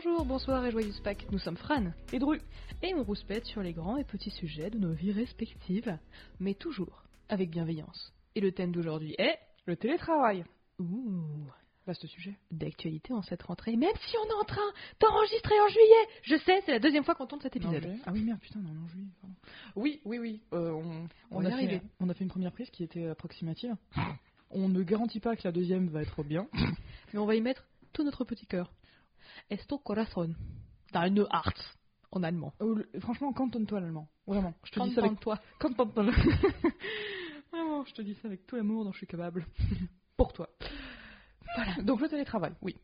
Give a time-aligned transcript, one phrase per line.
[0.00, 2.40] Bonjour, bonsoir et joyeuse Pâques, nous sommes Fran et Dru,
[2.84, 5.98] et on rouspète sur les grands et petits sujets de nos vies respectives,
[6.38, 8.14] mais toujours avec bienveillance.
[8.36, 10.44] Et le thème d'aujourd'hui est Le télétravail.
[10.78, 11.50] Ouh,
[11.84, 12.36] Vaste sujet.
[12.52, 16.62] d'actualité en cette rentrée, même si on est en train d'enregistrer en juillet Je sais,
[16.64, 17.84] c'est la deuxième fois qu'on tourne cet épisode.
[17.84, 19.34] Non, ah oui, merde, putain, non, non, juillet, pardon.
[19.74, 20.40] Oui, oui, oui.
[20.52, 23.74] euh, on, On on, a fait, on a fait une première prise qui était approximative.
[24.50, 26.46] on ne garantit pas que la deuxième va être bien.
[27.12, 28.70] Mais on va y mettre tout notre petit cœur.
[29.50, 30.36] Esto corazón,
[30.92, 31.76] deine Herz,
[32.12, 32.52] en allemand.
[32.60, 34.08] Le- franchement, cantonne-toi l'allemand.
[34.26, 34.54] Vraiment.
[34.64, 35.38] Je te dis ça avec toi.
[35.58, 36.04] Cantonne-toi.
[37.52, 39.46] Vraiment, je te dis ça avec tout l'amour dont je suis capable.
[40.16, 40.48] Pour toi.
[41.56, 41.82] Voilà.
[41.82, 42.76] Donc le télétravail, oui.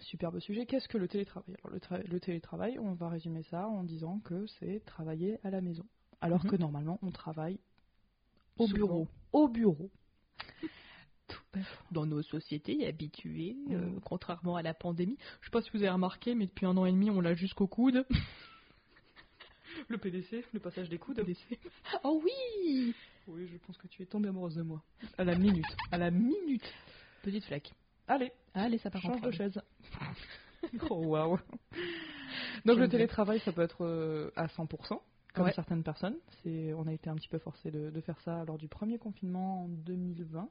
[0.00, 0.64] Superbe sujet.
[0.64, 1.56] Qu'est-ce que le télétravail?
[1.62, 5.50] Alors le, tra- le télétravail, on va résumer ça en disant que c'est travailler à
[5.50, 5.84] la maison.
[6.20, 6.50] Alors Mhm.
[6.52, 7.58] que normalement, on travaille
[8.58, 9.08] au bureau.
[9.32, 9.90] Au bureau.
[11.92, 14.00] Dans nos sociétés habituées, euh, Mm.
[14.04, 15.16] contrairement à la pandémie.
[15.40, 17.34] Je sais pas si vous avez remarqué, mais depuis un an et demi, on l'a
[17.34, 18.06] jusqu'au coude.
[19.88, 21.24] Le PDC, le passage des coudes.
[22.02, 22.94] Oh oui
[23.28, 24.82] Oui, je pense que tu es tombée amoureuse de moi.
[25.18, 25.64] À la minute.
[25.92, 26.64] À la minute.
[27.22, 27.72] Petite flaque.
[28.08, 29.60] Allez, Allez, ça part en change de chaise.
[30.90, 31.38] oh waouh.
[32.64, 35.00] Donc le télétravail, ça peut être euh, à 100%,
[35.34, 35.52] comme Ouais.
[35.52, 36.16] certaines personnes.
[36.42, 38.98] C'est, on a été un petit peu forcé de, de faire ça lors du premier
[38.98, 40.48] confinement en 2020.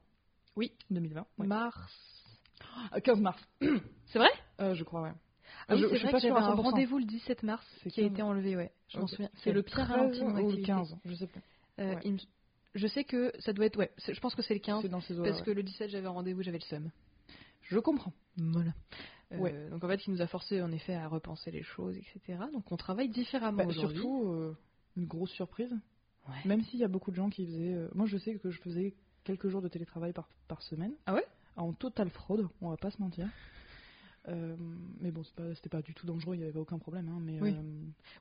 [0.57, 0.71] Oui.
[0.89, 1.25] 2020.
[1.37, 1.47] ouais.
[1.47, 2.25] Mars.
[2.91, 3.41] Ah, 15 mars.
[4.07, 4.29] C'est vrai?
[4.59, 5.11] Euh, je crois, ouais.
[5.69, 6.61] Ah oui, je, c'est suis vrai pas que j'avais sûre à un 100%.
[6.61, 8.11] rendez-vous le 17 mars C'est qui a 15.
[8.13, 8.71] été enlevé, ouais.
[8.89, 9.09] Je m'en Ok.
[9.11, 9.29] souviens.
[9.35, 10.65] C'est le pire 13 ralenti de mon ou le activité.
[10.67, 11.41] 15, je sais plus.
[11.79, 12.01] Euh, Ouais.
[12.05, 12.19] il me-
[12.75, 14.89] Je sais que ça doit être, ouais, c'est- je pense que c'est le 15, C'est
[14.89, 16.91] dans ces eaux parce que le 17 j'avais un rendez-vous, j'avais le seum.
[17.63, 18.13] Je comprends.
[18.37, 18.71] Voilà.
[19.31, 19.69] Euh, Ouais.
[19.69, 22.39] Donc en fait, il nous a forcé en effet à repenser les choses, etc.
[22.53, 23.97] Donc on travaille différemment Bah, aujourd'hui.
[23.99, 24.57] surtout, euh,
[24.95, 25.73] une grosse surprise.
[26.29, 26.35] Ouais.
[26.45, 27.73] Même s'il y a beaucoup de gens qui faisaient.
[27.73, 28.93] euh, Moi, je sais que je faisais
[29.27, 30.93] quelques jours de télétravail par, par semaine.
[31.05, 31.25] Ah ouais?
[31.57, 33.27] En totale fraude, on va pas se mentir.
[34.29, 34.55] Euh,
[34.99, 37.07] mais bon, c'est pas- c'était pas, du tout dangereux, il n'y avait aucun problème.
[37.09, 37.51] hein, mais, Oui.
[37.55, 37.61] euh,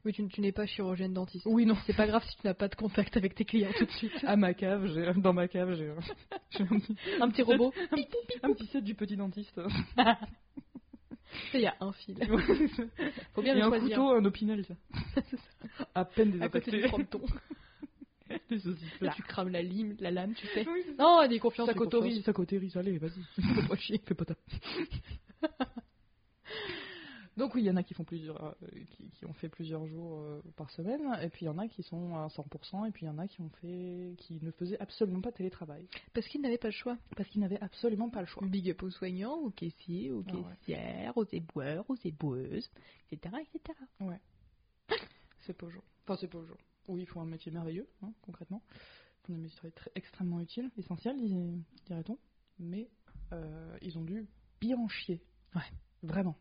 [0.04, 1.46] Oui, tu, tu n'es pas chirurgienne dentiste.
[1.46, 1.76] oui, non.
[1.86, 4.12] C'est pas grave si tu n'as pas de contact avec tes clients tout de suite.
[4.24, 4.86] À ma cave,
[5.20, 5.96] dans ma cave, j'ai un,
[6.78, 7.72] petit- Un petit robot.
[8.42, 9.60] un petit set du petit dentiste.
[11.54, 12.16] Il y a un fil.
[13.34, 13.88] Faut bien Et le un choisir.
[13.98, 14.74] couteau, un opinel, ça.
[15.94, 17.02] À peine à côté désaffecté.
[17.18, 17.24] du
[19.16, 20.66] tu crames la lime, la lame, tu sais.
[20.68, 20.84] Oui.
[20.98, 21.66] Non, elle est confiance.
[21.66, 22.20] Ça confiance.
[22.24, 23.22] ça coterie, allez, vas-y.
[23.54, 24.34] Fais pas chier, fais pas ta.
[27.36, 28.52] Donc oui, il y en a qui font plusieurs, euh,
[28.92, 31.68] qui, qui ont fait plusieurs jours euh, par semaine, et puis il y en a
[31.68, 34.50] qui sont à 100%, et puis il y en a qui ont fait, qui ne
[34.50, 36.96] faisaient absolument pas de télétravail, Parce qu'ils n'avaient pas le choix.
[37.14, 38.42] parce qu'ils n'avaient absolument pas le choix.
[38.46, 40.42] Big up aux soignants, aux caissiers, aux Ah ouais.
[40.64, 42.70] caissières, aux éboueurs, aux éboueuses,
[43.12, 43.36] etc.
[43.42, 43.78] etc.
[45.40, 45.82] C'est pas jour.
[46.04, 46.56] Enfin, c'est pas jour.
[46.88, 48.62] Oui, ils font un métier merveilleux, hein, concrètement.
[48.70, 51.16] Ils font des métiers très, extrêmement utiles, essentiels,
[51.86, 52.18] dirait-on.
[52.58, 52.88] Mais
[53.32, 54.26] euh, ils ont dû
[54.60, 55.22] bien en chier.
[55.54, 55.62] Ouais.
[56.02, 56.36] Vraiment.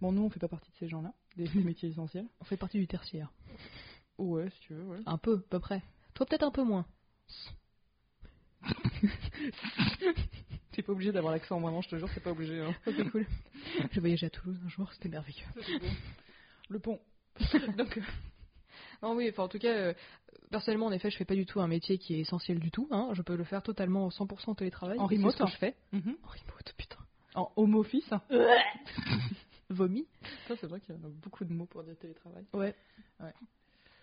[0.00, 2.26] Bon, nous, on fait pas partie de ces gens-là, des, des métiers essentiels.
[2.40, 3.32] On fait partie du tertiaire.
[4.18, 5.00] Ouais, si tu veux, ouais.
[5.06, 5.82] Un peu, à peu près.
[6.14, 6.86] Toi, peut-être un peu moins.
[10.72, 12.60] T'es pas obligé d'avoir l'accent, vraiment, je te jure, c'est pas obligé.
[12.60, 12.74] Hein.
[12.86, 13.26] Ok, cool.
[13.92, 15.46] J'ai voyagé à Toulouse un jour, c'était merveilleux.
[16.68, 17.00] Le pont.
[17.76, 18.02] Donc, euh,
[19.02, 19.94] Non, oui, enfin, en tout cas, euh,
[20.50, 22.88] personnellement, en effet, je fais pas du tout un métier qui est essentiel du tout.
[22.90, 23.10] Hein.
[23.12, 24.98] Je peux le faire totalement en 100% en télétravail.
[24.98, 25.46] En remote, ce que hein.
[25.52, 25.74] je fais.
[25.92, 26.16] mhm.
[26.22, 26.98] En remote, putain.
[27.34, 28.10] en home office.
[29.70, 30.06] Vomi.
[30.46, 32.44] Ça, c'est vrai qu'il y a beaucoup de mots pour dire télétravail.
[32.52, 32.74] Ouais.
[33.20, 33.32] Ouais.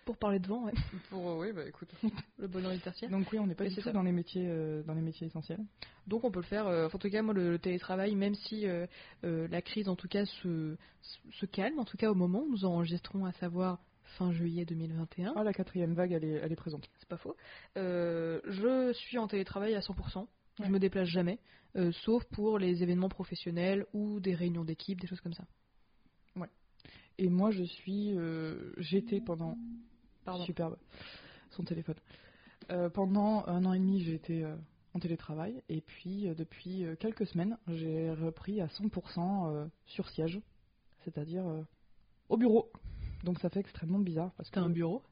[0.04, 0.72] Pour parler de vent, ouais.
[1.10, 1.88] Pour, oui, bah écoute.
[2.38, 3.08] Le bonheur du tertiaire.
[3.08, 3.92] Donc oui, on n'est pas du c'est tout ça.
[3.92, 5.60] dans les métiers, euh, dans les métiers essentiels.
[6.08, 6.66] Donc on peut le faire.
[6.66, 8.86] euh, en tout cas, moi, le, le télétravail, même si euh,
[9.22, 12.40] euh, la crise, en tout cas, se, se- se calme, en tout cas au moment
[12.42, 13.78] où nous enregistrons, à savoir
[14.18, 16.88] fin juillet 2021, Ah, la quatrième vague, elle est, elle est présente.
[16.98, 17.36] c'est pas faux.
[17.76, 20.20] euh, je suis en télétravail à 100%.
[20.60, 20.66] Ouais.
[20.66, 21.38] Je me déplace jamais,
[21.76, 25.44] euh, sauf pour les événements professionnels ou des réunions d'équipe, des choses comme ça.
[27.18, 28.16] Et moi, je suis.
[28.16, 29.56] euh, J'étais pendant.
[30.24, 30.44] Pardon.
[30.44, 30.78] Superbe.
[31.50, 31.96] Son téléphone.
[32.70, 34.46] Euh, pendant un an et demi, j'ai été
[34.94, 35.62] en télétravail.
[35.68, 40.40] Et puis, depuis quelques semaines, j'ai repris à 100% euh, sur siège.
[41.04, 41.44] C'est-à-dire
[42.30, 42.70] au bureau.
[43.22, 44.32] Donc, ça fait extrêmement bizarre.
[44.36, 45.02] Parce que T'as un bureau?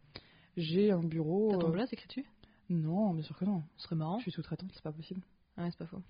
[0.56, 1.48] J'ai un bureau.
[1.52, 2.24] T'as ton euh, place, écris-tu?
[2.68, 3.62] Non, bien sûr que non.
[3.76, 4.18] Ce serait marrant.
[4.18, 5.22] Je suis sous-traitante, c'est pas possible.
[5.56, 6.02] Ah ouais, c'est pas faux.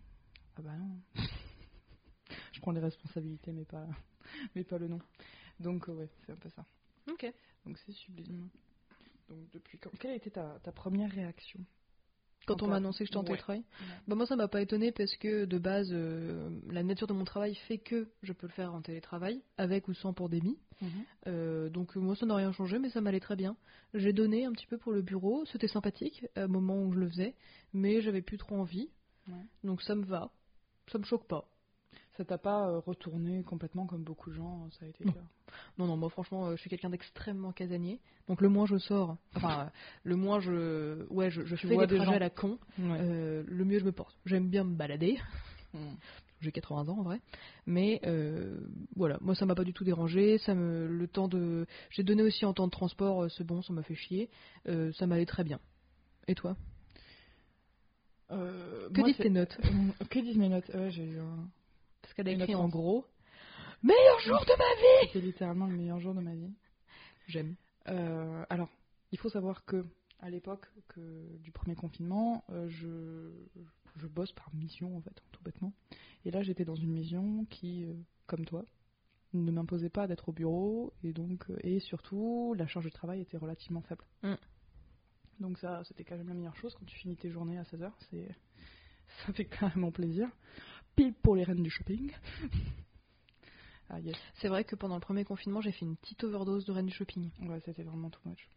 [0.56, 1.00] Ah bah non.
[2.52, 3.86] je prends les responsabilités, mais pas,
[4.54, 4.98] mais pas le nom.
[5.58, 6.64] Donc, euh, ouais, c'est un peu ça.
[7.10, 7.32] Ok.
[7.64, 8.48] Donc c'est sublime.
[9.28, 9.90] Donc depuis quand?
[9.98, 11.60] Quelle a été ta, ta première réaction?
[12.54, 13.26] Quand on m'a annoncé que j'étais en Ouais.
[13.26, 13.64] télétravail
[14.08, 17.24] bah Moi, ça m'a pas étonné parce que de base, euh, la nature de mon
[17.24, 20.58] travail fait que je peux le faire en télétravail, avec ou sans pandémie.
[21.26, 23.56] Euh, donc moi ça n'a rien changé mais ça m'allait très bien.
[23.92, 27.08] J'ai donné un petit peu pour le bureau, c'était sympathique au moment où je le
[27.08, 27.34] faisais,
[27.74, 28.88] mais j'avais plus trop envie.
[29.28, 29.44] Ouais.
[29.62, 30.30] Donc ça me va,
[30.90, 31.46] ça me choque pas.
[32.16, 35.14] Ça t'a pas euh, retourné complètement comme beaucoup de gens, ça a été Non.
[35.78, 38.00] Non, non, moi franchement, euh, je suis quelqu'un d'extrêmement casanier.
[38.28, 39.70] Donc le moins je sors, enfin, euh,
[40.04, 42.98] le moins je, ouais, je, je fais des trajets à la con, Ouais.
[43.00, 44.16] euh, le mieux je me porte.
[44.26, 45.18] J'aime bien me balader.
[45.72, 45.94] Mm.
[46.40, 47.20] J'ai 80 ans en vrai,
[47.66, 48.58] mais euh,
[48.96, 50.38] voilà, moi ça m'a pas du tout dérangé.
[50.38, 53.62] Ça me, le temps de, j'ai donné aussi en temps de transport, euh, c'est bon,
[53.62, 54.30] ça m'a fait chier.
[54.66, 55.60] Euh, ça m'allait très bien.
[56.28, 56.56] Et toi?
[58.30, 59.58] Euh, Que moi, disent tes notes?
[59.64, 60.68] Euh, Que disent mes notes?
[60.74, 61.48] Ouais, j'ai eu un...
[62.10, 63.06] Parce qu'elle a écrit en gros
[63.84, 65.06] meilleur jour de ma vie.
[65.12, 66.52] C'était littéralement le meilleur jour de ma vie.
[67.28, 67.54] J'aime.
[67.86, 68.68] Euh, alors,
[69.12, 69.86] il faut savoir que
[70.18, 73.30] à l'époque que du premier confinement, euh, je,
[73.94, 75.72] je bosse par mission en fait, tout bêtement.
[76.24, 77.94] Et là, j'étais dans une mission qui, euh,
[78.26, 78.64] comme toi,
[79.32, 83.36] ne m'imposait pas d'être au bureau et donc et surtout la charge de travail était
[83.36, 84.04] relativement faible.
[84.24, 84.34] Mm.
[85.38, 87.92] Donc ça, c'était quand même la meilleure chose quand tu finis tes journées à 16h,
[88.10, 88.34] c'est
[89.26, 90.28] ça fait carrément plaisir.
[90.96, 92.10] Pile pour les reines du shopping.
[93.90, 96.72] ah yes, C'est vrai que pendant le premier confinement, j'ai fait une petite overdose de
[96.72, 97.30] Reine du Shopping.
[97.42, 98.48] ouais, c'était vraiment too much.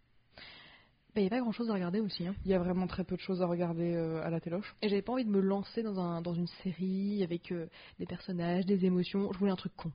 [1.15, 2.25] Il n'y a pas grand chose à regarder aussi.
[2.25, 2.33] Hein.
[2.43, 4.75] Il y a vraiment très peu de choses à regarder euh, à la téloche.
[4.81, 7.67] Et j'avais pas envie de me lancer dans, un, dans une série avec euh,
[7.99, 9.31] des personnages, des émotions.
[9.31, 9.91] Je voulais un truc con.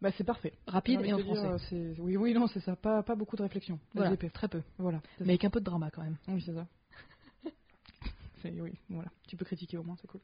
[0.00, 0.54] Bah c'est parfait.
[0.66, 1.42] Rapide et en français.
[1.42, 2.74] dire, c'est- Oui, oui, non, c'est ça.
[2.74, 3.78] Pas, pas beaucoup de réflexion.
[3.92, 4.32] Voilà, LGP.
[4.32, 4.62] très peu.
[4.78, 5.02] Voilà.
[5.20, 6.16] Mais avec un peu de drama quand même.
[6.28, 6.66] Oui, c'est ça.
[8.44, 9.10] oui, voilà.
[9.28, 10.22] Tu peux critiquer au moins, c'est cool.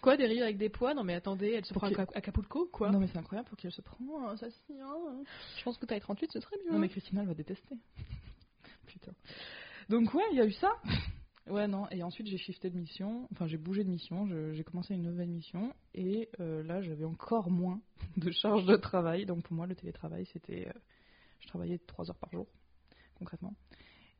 [0.00, 0.94] Quoi, des rires avec des poids?
[0.94, 3.48] Non mais attendez, elle se Pour prend qui- à Acapulco quoi Non mais c'est incroyable
[3.48, 4.36] pour qu'elle se prend.
[4.36, 4.86] Ça se tient.
[5.56, 6.72] Je pense que taille 38 ce serait mieux.
[6.72, 7.76] Non mais Christina elle va détester.
[8.86, 9.12] Putain.
[9.88, 10.70] Donc ouais, il y a eu ça.
[11.50, 14.92] Ouais non et ensuite j'ai shifté de mission, enfin j'ai bougé de mission, j'ai commencé
[14.92, 17.80] une nouvelle mission et euh, là j'avais encore moins
[18.18, 19.24] de charge de travail.
[19.24, 20.72] Donc pour moi le télétravail c'était, euh,
[21.40, 22.46] je travaillais 3 heures par jour
[23.14, 23.54] concrètement.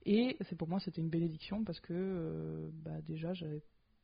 [0.06, 3.60] Et c'est pour moi c'était une bénédiction parce que euh, bah, déjà j'avais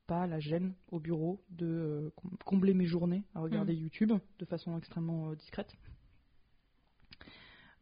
[0.07, 4.45] pas la gêne au bureau de euh, com- combler mes journées à regarder YouTube de
[4.45, 5.75] façon extrêmement euh, discrète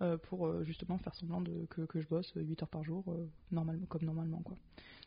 [0.00, 3.26] euh, pour justement faire semblant de, que, que je bosse 8 heures par jour euh,
[3.50, 4.56] normalement, comme normalement quoi.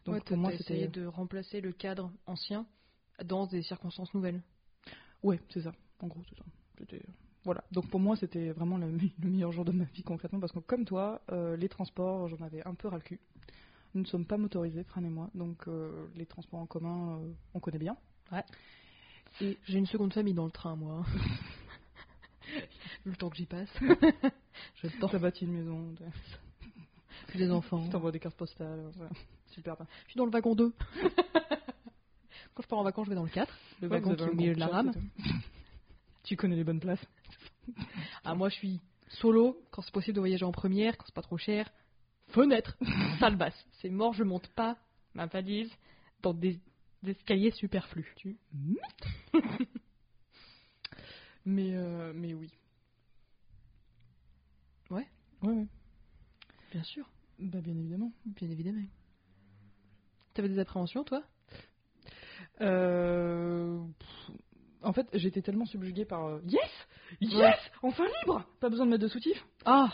[0.06, 2.65] Donc Ouais, pour moi c'était de remplacer le cadre ancien
[3.23, 4.41] dans des circonstances nouvelles.
[5.23, 6.45] ouais c'est ça en gros c'est ça.
[7.44, 8.91] Voilà donc pour moi c'était vraiment le,
[9.21, 12.41] le meilleur jour de ma vie concrètement parce que comme toi euh, les transports j'en
[12.41, 13.19] avais un peu ras le cul.
[13.95, 17.31] Nous ne sommes pas motorisés Fran et moi donc euh, les transports en commun euh,
[17.53, 17.95] on connaît bien.
[19.39, 21.06] Et j'ai une seconde famille dans le train moi.
[23.06, 23.69] le temps que j'y passe.
[24.81, 25.07] J'ai le temps.
[25.07, 25.95] T'as bâti une maison,
[27.31, 27.86] J'ai des enfants.
[27.86, 29.07] je t'envoie des cartes postales, ouais.
[29.51, 29.88] super bien.
[30.06, 30.74] Je suis dans le wagon 2.
[32.53, 33.53] Quand je pars en vacances, je vais dans le 4.
[33.81, 34.91] Le Ouais, wagon qui est au milieu de la rame.
[36.24, 37.06] tu connais les bonnes places.
[38.24, 41.21] Ah, moi, je suis solo quand c'est possible de voyager en première, quand c'est pas
[41.21, 41.69] trop cher.
[42.36, 42.78] Fenêtre,
[43.20, 43.66] salle basse.
[43.82, 44.78] C'est mort, je monte pas
[45.14, 45.72] ma valise
[46.22, 46.60] dans des,
[47.02, 48.14] des escaliers superflus.
[48.18, 48.38] Tu
[51.46, 52.52] mais, euh, mais oui.
[54.90, 55.08] Ouais.
[55.44, 55.68] Ouais, ouais.
[56.72, 57.10] Bien sûr,
[57.40, 58.12] Bah, bien évidemment.
[58.26, 58.84] bien évidemment.
[60.34, 61.24] T'avais des appréhensions, toi?
[62.60, 64.32] Euh, pff,
[64.82, 66.70] En fait, j'étais tellement subjuguée par euh, Yes
[67.22, 67.56] Yes.
[67.82, 69.46] Enfin libre Pas besoin de mettre de soutif.
[69.64, 69.90] Ah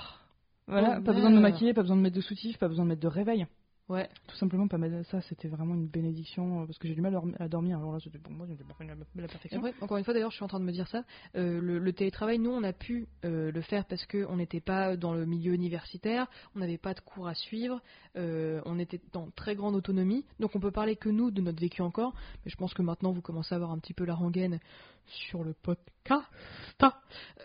[0.67, 2.85] Voilà, Oh, pas besoin de me maquiller, pas besoin de mettre de soutif, pas besoin
[2.85, 3.45] de mettre de réveil.
[3.89, 4.07] Ouais.
[4.27, 7.13] Tout simplement, pas mettre ça, c'était vraiment une bénédiction euh, parce que j'ai du mal
[7.13, 7.77] à dormi- à dormir.
[7.77, 9.57] Alors là, c'était pour moi, la, perfection.
[9.59, 11.03] après, encore une fois, d'ailleurs, je suis en train de me dire ça.
[11.35, 14.95] euh, le, le télétravail, nous, on a pu euh, le faire parce qu'on n'était pas
[14.95, 17.81] dans le milieu universitaire, on n'avait pas de cours à suivre,
[18.15, 20.23] euh, on était dans très grande autonomie.
[20.39, 22.13] Donc, on peut parler que nous de notre vécu encore.
[22.45, 24.59] Mais je pense que maintenant, vous commencez à avoir un petit peu la rengaine
[25.05, 25.89] sur le podcast.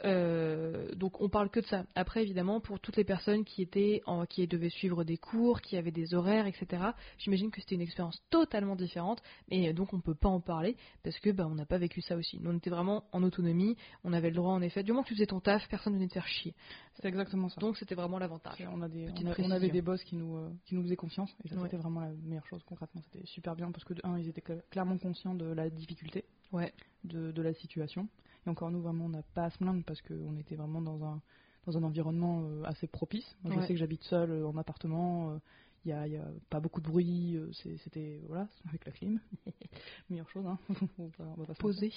[0.05, 1.85] Euh, donc, on parle que de ça.
[1.95, 5.77] Après, évidemment, pour toutes les personnes qui étaient, en, qui devaient suivre des cours, qui
[5.77, 6.83] avaient des horaires, etc.
[7.19, 9.23] J'imagine que c'était une expérience totalement différente.
[9.51, 12.17] Et donc, on peut pas en parler parce que bah, on n'a pas vécu ça
[12.17, 12.39] aussi.
[12.41, 15.09] Nous, on était vraiment en autonomie, on avait le droit en effet, du moment que
[15.09, 16.55] tu faisais ton taf, personne ne venait te faire chier.
[16.95, 17.61] C'est exactement ça.
[17.61, 18.67] Donc c'était vraiment l'avantage.
[18.73, 19.57] On, a des, Petite on, a- on précision.
[19.57, 21.63] avait des boss qui nous, euh, qui nous faisaient confiance et ça Ouais.
[21.65, 23.03] c'était vraiment la meilleure chose concrètement.
[23.03, 26.25] C'était super bien parce que de un, ils étaient cla- clairement conscients de la difficulté
[26.53, 26.73] Ouais.
[27.05, 28.09] de, de la situation.
[28.47, 31.03] Et encore nous, vraiment, on n'a pas à se plaindre parce qu'on était vraiment dans
[31.05, 31.21] un,
[31.67, 33.37] dans un environnement euh, assez propice.
[33.43, 33.67] Moi, je Ouais.
[33.67, 35.31] sais que j'habite seule euh, en appartement.
[35.33, 35.39] euh,
[35.85, 37.51] Il n'y a, il y a pas beaucoup de bruit, euh,
[37.85, 39.21] c'était voilà, avec la clim.
[40.11, 40.59] Meilleure chose, hein.
[40.99, 41.55] on va, on va mentir.
[41.59, 41.93] Posé.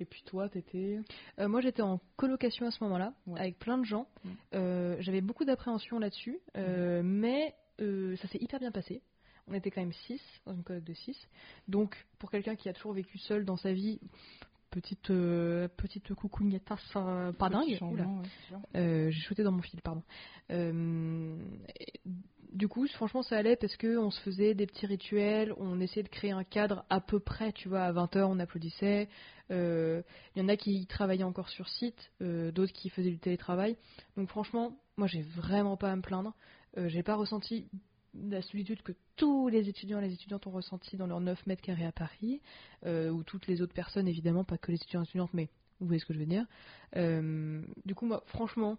[0.00, 0.98] Et puis toi, t'étais.
[1.38, 3.38] Euh, moi j'étais en colocation à ce moment-là, Ouais.
[3.38, 4.06] avec plein de gens.
[4.24, 4.28] Mm.
[4.54, 9.02] Euh, J'avais beaucoup d'appréhension là-dessus, euh, mais euh, ça s'est hyper bien passé.
[9.48, 11.16] On était quand même 6 dans une coloc de 6.
[11.68, 13.98] Donc pour quelqu'un qui a toujours vécu seul dans sa vie,
[14.72, 16.76] petite, euh, petite coucougnetta,
[17.38, 17.78] pas dingue.
[18.50, 18.58] ouais.
[18.76, 20.02] Euh, J'ai shooté dans mon fil, pardon.
[20.50, 21.36] Euh,
[21.78, 22.00] et
[22.52, 26.02] du coup, franchement, ça allait parce que on se faisait des petits rituels, on essayait
[26.02, 29.08] de créer un cadre à peu près, tu vois, à 20h on applaudissait.
[29.50, 30.02] Il
[30.36, 33.76] y en a qui travaillaient encore sur site, d'autres qui faisaient du télétravail.
[34.16, 36.34] Donc franchement, moi j'ai vraiment pas à me plaindre.
[36.76, 37.68] j'ai pas ressenti
[38.14, 41.62] la solitude que tous les étudiants et les étudiantes ont ressenti dans leurs 9 mètres
[41.62, 42.40] carrés à Paris,
[42.84, 45.48] ou toutes les autres personnes évidemment, pas que les étudiants et étudiantes, mais
[45.80, 46.46] vous voyez ce que je veux dire.
[46.94, 48.78] du coup, moi, franchement,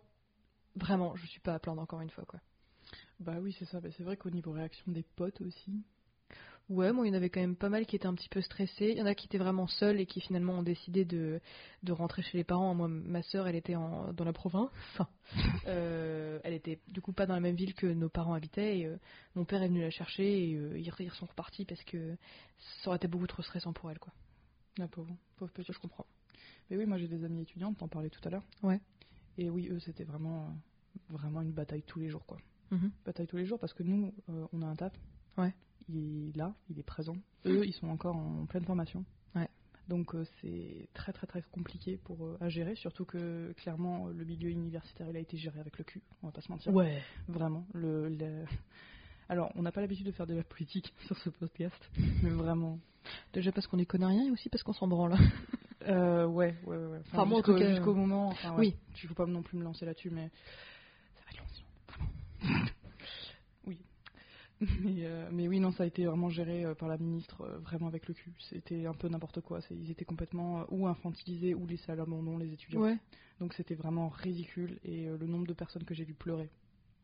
[0.76, 2.40] vraiment, je suis pas à plaindre encore une fois, quoi.
[3.20, 3.80] Bah oui, c'est ça.
[3.80, 5.84] Bah, c'est vrai qu'au niveau réaction des potes aussi.
[6.70, 8.42] Ouais, moi, il y en avait quand même pas mal qui étaient un petit peu
[8.42, 8.92] stressés.
[8.92, 11.42] Il y en a qui étaient vraiment seuls et qui finalement ont décidé de,
[11.84, 12.74] de rentrer chez les parents.
[12.74, 14.70] Moi, ma sœur, elle était en, dans la province.
[14.94, 15.10] Enfin,
[15.68, 18.80] euh, elle était du coup pas dans la même ville que nos parents habitaient.
[18.80, 18.96] Et, euh,
[19.36, 22.16] mon père est venu la chercher et euh, ils, sont repartis parce que
[22.82, 24.14] ça aurait été beaucoup trop stressant pour elle, quoi.
[24.78, 26.08] La pauvre, pauvre petite, je comprends.
[26.70, 28.44] Mais oui, moi j'ai des amis étudiantes, t'en parlais tout à l'heure.
[28.64, 28.80] Ouais.
[29.38, 30.56] Et oui, eux, c'était vraiment,
[31.10, 32.38] vraiment une bataille tous les jours, quoi.
[32.72, 32.92] Mhm.
[33.06, 34.14] Bataille tous les jours parce que nous,
[34.54, 34.98] on a un tap.
[35.38, 35.54] Ouais.
[35.90, 37.16] Il est là, il est présent.
[37.46, 39.04] Eux, ils sont encore en pleine formation.
[39.36, 39.50] Ouais.
[39.90, 44.24] Donc euh, c'est très très très compliqué pour euh, à gérer, surtout que clairement le
[44.24, 46.74] milieu universitaire il a été géré avec le cul, on va pas se mentir.
[46.74, 47.02] Ouais.
[47.28, 47.66] Vraiment.
[47.74, 48.46] Le,
[49.30, 51.90] Alors on n'a pas l'habitude de faire de la politique sur ce podcast,
[52.22, 52.80] mais vraiment.
[53.34, 55.16] Déjà parce qu'on est connaît rien et aussi parce qu'on s'en branle.
[55.86, 57.00] Euh, ouais, ouais, ouais.
[57.12, 58.30] Enfin, jusqu'au, cas, jusqu'au moment.
[58.30, 58.78] Enfin, oui.
[58.94, 60.32] Tu faut pas non plus me lancer là-dessus, mais
[61.16, 61.46] ça va être long,
[61.90, 62.70] vraiment.
[64.82, 67.58] Mais, euh, mais, oui, non, ça a été vraiment géré euh, par la ministre, euh,
[67.60, 68.34] vraiment avec le cul.
[68.50, 69.60] C'était un peu n'importe quoi.
[69.72, 72.82] Ils étaient complètement ou infantilisés ou laissés à l'abandon, les étudiants.
[72.82, 72.98] Ouais.
[73.40, 74.80] Donc c'était vraiment ridicule.
[74.84, 76.50] Et le nombre de personnes que j'ai vu pleurer.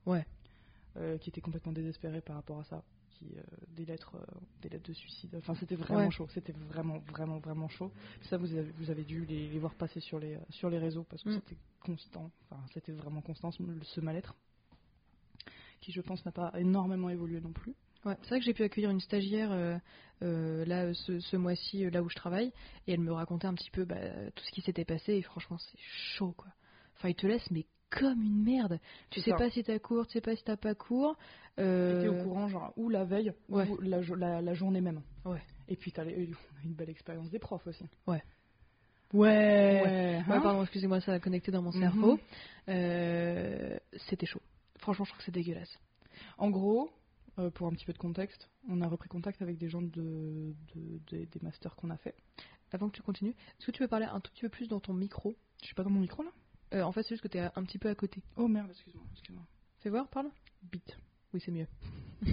[0.05, 0.25] Ouais.
[1.19, 2.83] qui étaient complètement désespérées par rapport à ça.
[3.21, 3.41] Euh,
[3.75, 4.15] des lettres,
[4.61, 5.35] des lettres de suicide.
[5.35, 6.27] Enfin, c'était vraiment chaud.
[6.33, 7.91] C'était vraiment, vraiment, vraiment chaud.
[8.29, 11.23] Ça, vous avez, vous avez dû les, voir passer sur les, sur les réseaux parce
[11.23, 11.33] que mm.
[11.33, 12.31] c'était constant.
[12.49, 14.35] Enfin, c'était vraiment constant ce mal-être
[15.81, 17.73] qui, je pense, n'a pas énormément évolué non plus.
[18.05, 22.01] Ouais, c'est vrai que j'ai pu accueillir une stagiaire euh, là ce, ce mois-ci là
[22.01, 22.53] où je travaille
[22.87, 23.97] et elle me racontait un petit peu bah,
[24.35, 25.79] tout ce qui s'était passé et franchement c'est
[26.15, 26.47] chaud quoi.
[26.95, 28.79] Enfin il te laisse mais comme une merde.
[29.09, 31.15] Tu sais pas si t'as cours, tu sais pas si t'as pas cours.
[31.59, 32.21] Euh...
[32.21, 35.01] au courant, genre, ou la veille, ou la, journée même.
[35.25, 35.41] Ouais.
[35.67, 37.85] Et puis, t'as une belle expérience des profs aussi.
[38.07, 38.23] Ouais.
[39.13, 39.81] Ouais.
[39.83, 40.21] ouais.
[40.27, 41.81] Hein pardon, excusez-moi, ça a connecté dans mon mhm.
[41.81, 42.19] cerveau.
[42.69, 44.41] Euh, c'était chaud.
[44.79, 45.79] Franchement, je trouve que c'est dégueulasse.
[46.37, 46.91] En gros,
[47.37, 50.53] euh, pour un petit peu de contexte, on a repris contact avec des gens de,
[50.75, 52.15] des masters qu'on a fait.
[52.71, 54.79] Avant que tu continues, est-ce que tu veux parler un tout petit peu plus dans
[54.79, 55.35] ton micro?
[55.61, 56.31] Je suis pas dans mon micro là?
[56.73, 58.21] Euh, En fait, c'est juste que t'es un petit peu à côté.
[58.35, 59.03] Oh merde, excuse-moi.
[59.13, 59.43] excuse-moi.
[59.79, 60.29] Fais voir, parle.
[60.63, 60.97] Bit.
[61.33, 61.67] Oui, c'est mieux.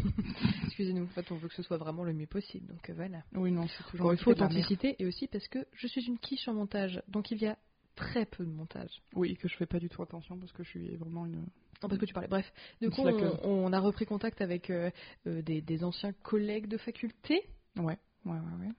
[0.66, 3.22] Excusez-nous, en fait, on veut que ce soit vraiment le mieux possible, donc euh, voilà.
[3.34, 4.12] Oui, non, c'est toujours.
[4.12, 7.38] il faut authenticité et aussi parce que je suis une quiche en montage, donc il
[7.40, 7.56] y a
[7.94, 8.90] très peu de montage.
[9.14, 11.46] Oui, que je fais pas du tout attention parce que je suis vraiment une.
[11.82, 12.28] Non, parce que tu parlais.
[12.28, 13.02] Bref, du coup,
[13.42, 14.90] on, a repris contact avec euh,
[15.26, 17.42] euh, des, anciens collègues de faculté.
[17.76, 18.72] Ouais, ouais, ouais, ouais.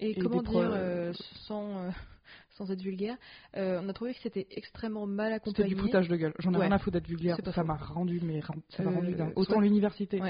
[0.00, 1.12] Et, comment dire,
[1.46, 1.90] sans
[2.56, 3.16] sans être vulgaire,
[3.56, 5.68] euh, on a trouvé que c'était extrêmement mal accompagné.
[5.68, 6.34] C'était du foutage de gueule.
[6.38, 7.36] J'en ai rien à foutre d'être vulgaire.
[7.54, 8.40] Ça m'a rendu, mais
[8.70, 10.20] ça m'a rendu euh, Autant l'université.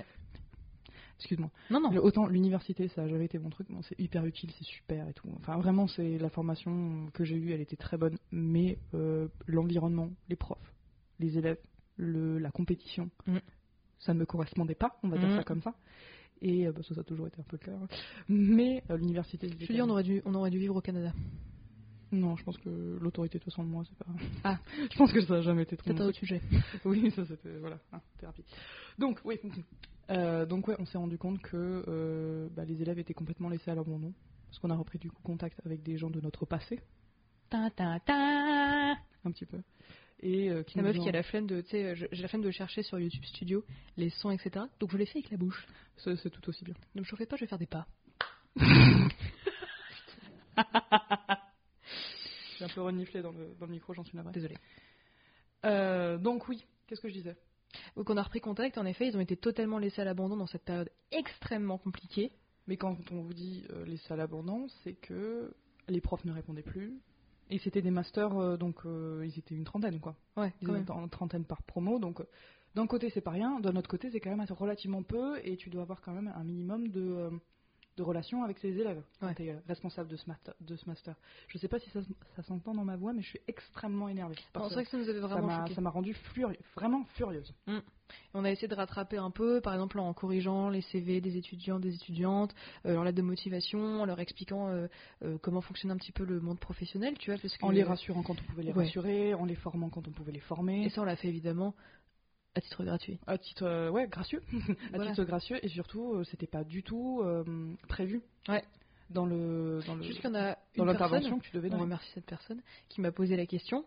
[1.18, 1.50] Excuse-moi.
[1.70, 1.96] Non, non.
[2.02, 3.68] autant l'université, ça a jamais été mon truc.
[3.70, 5.28] Bon, c'est hyper utile, c'est super et tout.
[5.38, 8.18] Enfin, vraiment, c'est la formation que j'ai eue, elle était très bonne.
[8.32, 10.74] Mais euh, l'environnement, les profs,
[11.20, 11.58] les élèves,
[11.96, 13.38] le, la compétition, mm.
[13.98, 15.36] ça ne me correspondait pas, on va dire mm.
[15.36, 15.74] ça comme ça.
[16.42, 17.78] Et bah, ça, a toujours été un peu clair.
[18.28, 19.48] Mais l'université.
[19.48, 21.12] Je dire, on aurait, dû, on aurait dû vivre au Canada.
[22.14, 24.06] Non, je pense que l'autorité de toute façon de moi, c'est pas.
[24.44, 24.58] Ah,
[24.92, 25.90] je pense que ça a jamais été trop.
[25.90, 26.40] C'est un autre sujet.
[26.84, 28.44] oui, ça c'était voilà, hein, thérapie.
[28.98, 29.40] Donc oui,
[30.10, 33.70] euh, donc ouais, on s'est rendu compte que euh, bah, les élèves étaient complètement laissés
[33.70, 34.12] à l'abandon,
[34.46, 36.80] parce qu'on a repris du coup contact avec des gens de notre passé.
[37.50, 38.92] Ta ta ta.
[39.24, 39.58] Un petit peu.
[40.24, 42.40] Et euh, qui la meuf qui a la flemme de, tu sais, j'ai la flemme
[42.40, 43.62] de chercher sur YouTube Studio
[43.98, 44.64] les sons, etc.
[44.80, 45.66] Donc je les fais avec la bouche.
[45.98, 46.74] C'est tout aussi bien.
[46.94, 47.86] Ne me chauffez pas, je vais faire des pas.
[52.58, 54.32] J'ai un peu reniflé dans le, dans le micro, j'en suis navrée.
[54.32, 54.56] Désolée.
[55.66, 57.36] Euh, donc oui, qu'est-ce que je disais?
[57.94, 60.46] Donc on a repris contact, en effet, ils ont été totalement laissés à l'abandon dans
[60.46, 62.32] cette période extrêmement compliquée.
[62.66, 65.54] Mais quand on vous dit euh, laissés à l'abandon, c'est que
[65.88, 66.98] les profs ne répondaient plus.
[67.50, 70.16] Et c'était des masters, euh, donc ils étaient une trentaine, quoi.
[70.36, 72.22] Ouais, ils étaient une trentaine par promo, donc
[72.74, 75.70] d'un côté c'est pas rien, d'un autre côté c'est quand même relativement peu, et tu
[75.70, 77.30] dois avoir quand même un minimum de
[77.96, 79.34] de relation avec ses élèves ouais.
[79.38, 81.14] es responsable de ce, master, de ce master.
[81.48, 82.00] Je sais pas si ça,
[82.36, 84.34] ça s'entend dans ma voix, mais je suis extrêmement énervée.
[84.52, 86.16] C'est vrai que ça nous avait vraiment Ça m'a rendu
[86.74, 87.52] vraiment furieuse.
[87.66, 87.78] Mm.
[88.34, 91.78] On a essayé de rattraper un peu, par exemple en corrigeant les CV des étudiants,
[91.78, 94.86] des étudiantes, euh, en lettre de motivation, en leur expliquant euh,
[95.22, 97.40] euh, comment fonctionne un petit peu le monde professionnel, tu vois.
[97.40, 100.32] Parce En les rassurant quand on pouvait les rassurer, en les formant quand on pouvait
[100.32, 100.84] les former.
[100.84, 101.74] Et ça, on l'a fait évidemment
[102.56, 103.18] À titre gratuit.
[103.26, 104.40] À titre, euh, ouais, gracieux.
[104.92, 107.44] à titre gracieux, et surtout, euh, c'était pas du tout euh,
[107.88, 108.22] prévu.
[108.48, 108.62] Ouais.
[109.10, 112.24] Dans le, dans le, Juste en a dans l'intervention que tu devais on remercie cette
[112.26, 113.84] personne, qui m'a posé la question.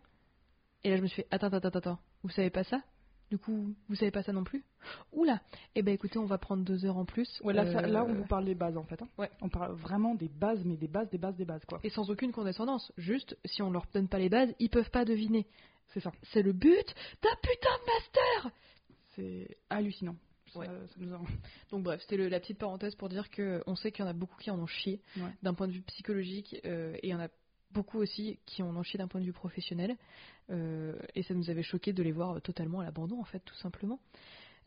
[0.83, 2.81] Et là, je me suis fait, attends, attends, attends, attends, vous savez pas ça?
[3.29, 4.63] Du coup, vous savez pas ça non plus?
[5.11, 5.41] Oula
[5.75, 7.41] Eh ben écoutez, on va prendre deux heures en plus.
[7.43, 9.01] Ouais, là, ça- Euh, là, on vous parle des bases en fait.
[9.01, 9.07] hein.
[9.17, 9.29] Ouais.
[9.41, 11.79] On parle vraiment des bases, mais des bases, des bases, des bases, quoi.
[11.83, 12.93] Et sans aucune condescendance.
[12.95, 15.45] Juste, si on leur donne pas les bases, ils peuvent pas deviner.
[15.93, 16.11] C'est ça.
[16.31, 18.51] C'est le but d'un putain de master
[19.15, 20.15] C'est hallucinant.
[20.53, 20.67] Ça- Ouais.
[20.67, 21.21] ça nous a-
[21.71, 24.13] Donc bref, c'était la petite parenthèse pour dire que on sait qu'il y en a
[24.13, 25.29] beaucoup qui en ont chié Ouais.
[25.43, 27.27] d'un point de vue psychologique euh, et il y en a
[27.71, 29.95] beaucoup aussi qui en ont chié d'un point de vue professionnel
[30.49, 33.55] Euh, et ça nous avait choqué de les voir totalement à l'abandon en fait tout
[33.55, 33.99] simplement.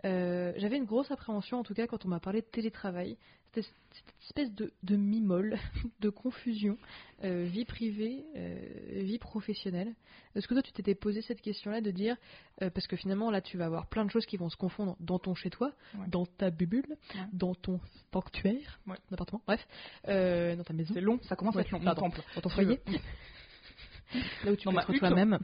[0.04, 3.16] Euh, J'avais une grosse appréhension en tout cas quand on m'a parlé de télétravail.
[3.52, 5.58] C'était cette espèce de, de mi-molle,
[6.00, 6.78] de confusion,
[7.24, 9.92] euh, vie privée, euh, vie professionnelle.
[10.36, 12.16] Est-ce que toi tu t'étais posé cette question-là de dire,
[12.60, 15.18] parce que finalement là tu vas avoir plein de choses qui vont se confondre dans
[15.18, 16.06] ton chez-toi, Ouais.
[16.08, 17.20] dans ta bulle, Ouais.
[17.32, 17.80] dans ton
[18.12, 18.96] sanctuaire, Ouais.
[19.08, 19.66] ton appartement, bref,
[20.06, 21.80] dans ta maison, C'est long, ça commence à être long.
[21.80, 22.08] pardon.
[22.36, 22.80] Dans ton foyer,
[24.44, 25.38] là où tu peux être toi-même,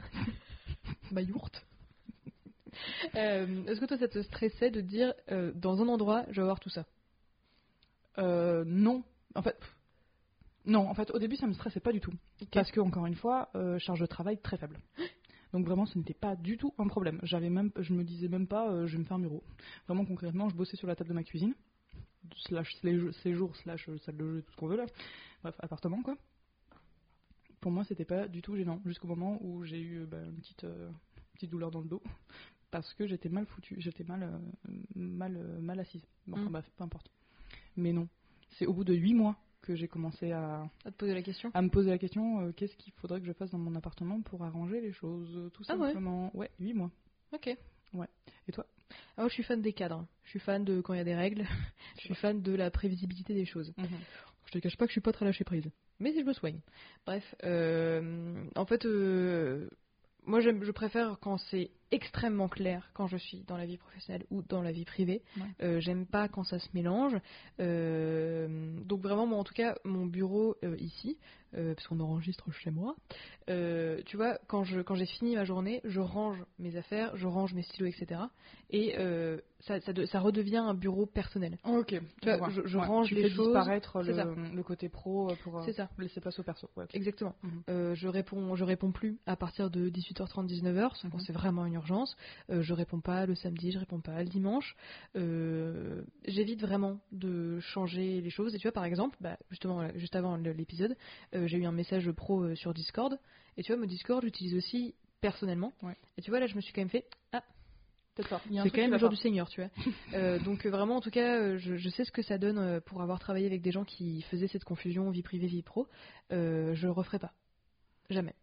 [1.11, 1.66] ma yourte.
[3.15, 6.41] Euh, Est-ce que toi ça te stressait de dire, euh, dans un endroit, je vais
[6.41, 6.85] avoir tout ça?
[8.17, 9.03] Euh, non,
[9.35, 9.75] en fait, pff,
[10.65, 12.13] non, en fait, au début, ça me stressait pas du tout,
[12.51, 14.79] parce que encore une fois, charge de travail très faible.
[15.53, 17.19] Donc vraiment, ce n'était pas du tout un problème.
[17.23, 19.43] J'avais même, je me disais même pas, je vais me faire un bureau.
[19.87, 21.53] Vraiment concrètement, je bossais sur la table de ma cuisine,
[22.47, 22.75] slash
[23.23, 24.85] séjour, slash salle de jeu, tout ce qu'on veut là.
[25.43, 26.17] Bref, appartement quoi.
[27.59, 30.63] Pour moi, c'était pas du tout gênant, jusqu'au moment où j'ai eu bah, une petite,
[30.63, 30.89] euh,
[31.33, 32.01] petite douleur dans le dos,
[32.71, 36.03] parce que j'étais mal foutue, j'étais mal, euh, mal, euh, mal assise.
[36.25, 36.51] Bon, enfin Mm.
[36.53, 37.09] bref, peu importe.
[37.75, 38.07] Mais non,
[38.57, 41.51] c'est au bout de 8 mois que j'ai commencé à, À te poser la question
[41.53, 44.21] à me poser la question euh, qu'est-ce qu'il faudrait que je fasse dans mon appartement
[44.21, 46.35] pour arranger les choses, tout Ah ouais simplement.
[46.35, 46.91] Ouais, 8 mois.
[47.33, 47.49] Ok.
[47.93, 48.07] Ouais.
[48.47, 48.65] Et toi?
[49.17, 50.05] Ah, moi, je suis fan des cadres.
[50.23, 51.45] Je suis fan de quand il y a des règles.
[51.97, 53.73] je suis fan de la prévisibilité des choses.
[54.45, 55.69] Je te cache pas que je suis pas très lâché prise.
[55.99, 56.59] Mais si je me soigne.
[57.05, 59.67] Bref, euh, en fait, euh,
[60.25, 64.41] moi je préfère quand c'est extrêmement clair quand je suis dans la vie professionnelle ou
[64.41, 65.21] dans la vie privée.
[65.37, 65.43] Ouais.
[65.63, 67.15] Euh, j'aime pas quand ça se mélange.
[67.59, 68.47] Euh,
[68.85, 71.17] donc vraiment, moi en tout cas, mon bureau euh, ici,
[71.53, 72.95] parce qu'on enregistre chez moi,
[73.47, 77.53] tu vois, quand je quand j'ai fini ma journée, je range mes affaires, je range
[77.53, 78.21] mes stylos, etc.
[78.69, 78.95] Et
[79.61, 81.57] ça, ça, de- ça redevient un bureau personnel.
[81.63, 85.33] Ok, Tu vois, je- je range tu les fais choses, disparaître le, le côté pro
[85.43, 85.89] pour ça.
[85.97, 86.69] laisser place au perso.
[86.75, 86.85] Ouais.
[86.93, 87.33] Exactement.
[87.43, 87.95] Mhm.
[87.95, 91.23] Je réponds, je réponds plus à partir de 18h30, 19h, sauf quand Mhm.
[91.25, 92.15] c'est vraiment une urgence.
[92.49, 94.75] Euh, je réponds pas le samedi, je réponds pas le dimanche.
[95.15, 98.53] Euh, J'évite vraiment de changer les choses.
[98.53, 100.95] Et tu vois, par exemple, bah, justement, euh, juste avant l'épisode,
[101.33, 103.17] euh, j'ai eu un message pro sur Discord.
[103.57, 105.73] Et tu vois, mon Discord, j'utilise aussi personnellement.
[105.81, 105.95] Ouais.
[106.17, 107.43] Et tu vois, là, je me suis quand même fait, ah,
[108.15, 108.27] c'est
[108.71, 109.69] quand même le jour du Seigneur, tu vois.
[110.13, 113.19] Euh, donc vraiment, en tout cas, je, je sais ce que ça donne pour avoir
[113.19, 115.87] travaillé avec des gens qui faisaient cette confusion vie privée, vie pro.
[116.31, 117.33] Euh, je referai pas.
[118.09, 118.33] Jamais.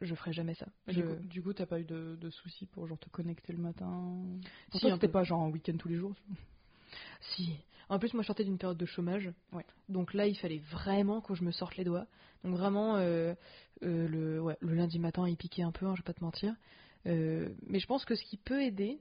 [0.00, 0.66] Je ferai jamais ça.
[0.88, 4.22] Je- Du coup, t'as pas eu de, de soucis pour genre te connecter le matin
[4.72, 5.12] Si, Si, un c'était peu.
[5.12, 6.14] pas genre un week-end tous les jours.
[7.34, 7.56] Si.
[7.88, 9.30] En plus, moi, je sortais d'une période de chômage.
[9.52, 9.64] Ouais.
[9.88, 12.06] Donc là, il fallait vraiment que je me sorte les doigts.
[12.44, 13.34] Donc vraiment, euh,
[13.82, 16.22] euh, le, ouais, le lundi matin, il piquait un peu, hein, je vais pas te
[16.24, 16.54] mentir.
[17.06, 19.00] Euh, mais je pense que ce qui peut aider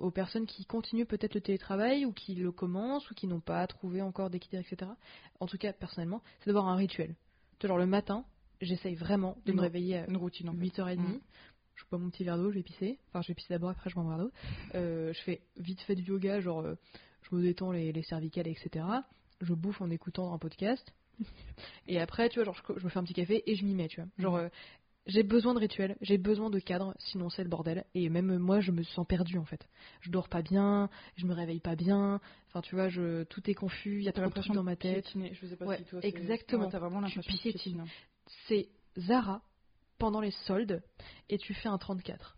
[0.00, 3.64] aux personnes qui continuent peut-être le télétravail ou qui le commencent ou qui n'ont pas
[3.68, 4.90] trouvé encore d'équilibre, etc.
[5.38, 7.14] En tout cas, personnellement, c'est d'avoir un rituel.
[7.62, 8.24] Genre le matin,
[8.60, 10.58] j'essaye vraiment de Une me réveiller à Une routine en fait.
[10.58, 10.98] 8h30.
[10.98, 11.20] Mm.
[11.74, 12.98] Je bois mon petit verre d'eau, je vais pisser.
[13.08, 14.32] Enfin, je vais pisser d'abord, après je bois mon verre d'eau.
[14.74, 16.74] Euh, je fais vite fait du yoga, genre euh,
[17.22, 18.84] je me détends les, les cervicales, etc.
[19.40, 20.92] Je bouffe en écoutant un podcast.
[21.86, 23.74] Et après, tu vois, genre je, je me fais un petit café et je m'y
[23.74, 24.10] mets, tu vois.
[24.18, 24.48] Genre, euh,
[25.06, 27.84] j'ai besoin de rituels, j'ai besoin de cadre, sinon c'est le bordel.
[27.94, 29.68] Et même euh, moi, je me sens perdue en fait.
[30.00, 32.20] Je dors pas bien, je me réveille pas bien.
[32.48, 34.76] Enfin, tu vois, je, tout est confus, il y a trop de trucs dans ma
[34.76, 35.04] tête.
[35.04, 35.34] piétiner.
[35.34, 36.00] Je sais pas Ouais, si toi.
[36.02, 36.64] exactement.
[36.64, 37.22] Ouais, T'as vraiment l'impression
[38.46, 39.42] c'est Zara
[39.98, 40.82] pendant les soldes
[41.28, 42.36] et tu fais un 34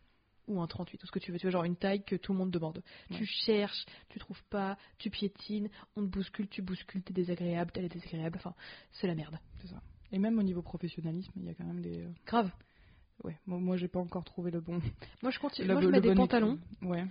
[0.48, 2.32] ou un 38 ou ce que tu veux, tu vois genre une taille que tout
[2.32, 2.82] le monde demande.
[3.10, 3.16] Ouais.
[3.16, 7.88] Tu cherches, tu trouves pas, tu piétines, on te bouscule, tu bouscules, t'es désagréable, t'es
[7.88, 8.54] désagréable, enfin
[8.92, 9.38] c'est la merde.
[9.60, 9.80] C'est ça.
[10.12, 12.02] Et même au niveau professionnalisme, il y a quand même des.
[12.02, 12.50] euh, Grave.
[13.24, 14.80] Ouais, moi, moi j'ai pas encore trouvé le bon.
[15.22, 16.90] Moi je continue, le- moi je mets des bon pantalons, équilibre.
[16.90, 17.04] Ouais.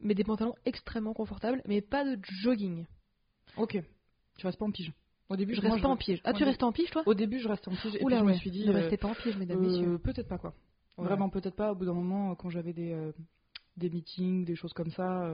[0.00, 2.86] mais des pantalons extrêmement confortables, mais pas de jogging.
[3.56, 3.78] Ok.
[4.38, 4.92] Tu restes pas en pige.
[5.28, 6.20] Au début, Je moi, reste pas en piège.
[6.24, 7.02] Ah tu restes en piège toi?
[7.06, 8.32] Au début, je restais en pige et Oula puis je ouais.
[8.32, 8.64] me suis dit.
[8.66, 9.98] ne euh, restez pas en piège mesdames euh, messieurs.
[9.98, 10.54] peut-être pas quoi.
[10.98, 11.04] Ouais.
[11.04, 11.70] Vraiment peut-être pas.
[11.72, 13.12] Au bout d'un moment, euh, quand j'avais des euh,
[13.76, 15.30] des meetings, des choses comme ça.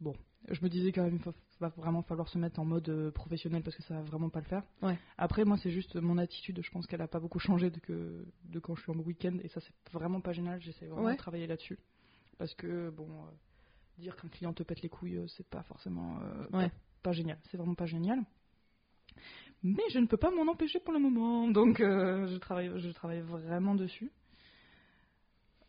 [0.00, 0.14] Bon,
[0.48, 1.20] je me disais quand même
[1.62, 4.40] va vraiment falloir se mettre en mode euh, professionnel parce que ça va vraiment pas
[4.40, 4.62] le faire.
[4.82, 4.98] Ouais.
[5.16, 6.60] Après, moi, c'est juste mon attitude.
[6.62, 9.36] Je pense qu'elle a pas beaucoup changé de, que, de quand je suis en week-end
[9.42, 10.60] et ça, c'est vraiment pas génial.
[10.60, 11.12] J'essaie vraiment Ouais.
[11.14, 11.78] de travailler là-dessus.
[12.38, 13.30] Parce que, bon, euh,
[13.98, 16.68] dire qu'un client te pète les couilles, euh, c'est pas forcément euh, Ouais.
[16.68, 17.38] pas, pas génial.
[17.50, 18.20] C'est vraiment pas génial.
[19.62, 21.48] Mais je ne peux pas m'en empêcher pour le moment.
[21.48, 24.10] Donc, euh, je, travaille, je travaille vraiment dessus.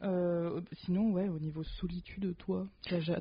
[0.04, 2.68] Euh, sinon, ouais, au niveau solitude, toi,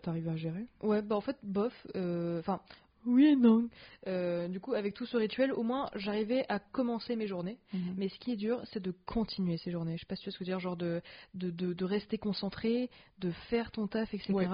[0.02, 0.66] t'arrives à gérer?
[0.82, 1.72] Ouais, bah en fait, bof.
[1.96, 2.60] euh, Enfin,
[3.04, 3.68] oui et non.
[4.06, 7.58] Euh, du coup, avec tout ce rituel, au moins, j'arrivais à commencer mes journées.
[7.96, 9.96] Mais ce qui est dur, c'est de continuer ces journées.
[9.96, 11.02] Je sais pas si tu vois ce que je veux dire, genre de,
[11.34, 14.32] de, de, de rester concentré, de faire ton taf, etc.
[14.32, 14.46] Ouais.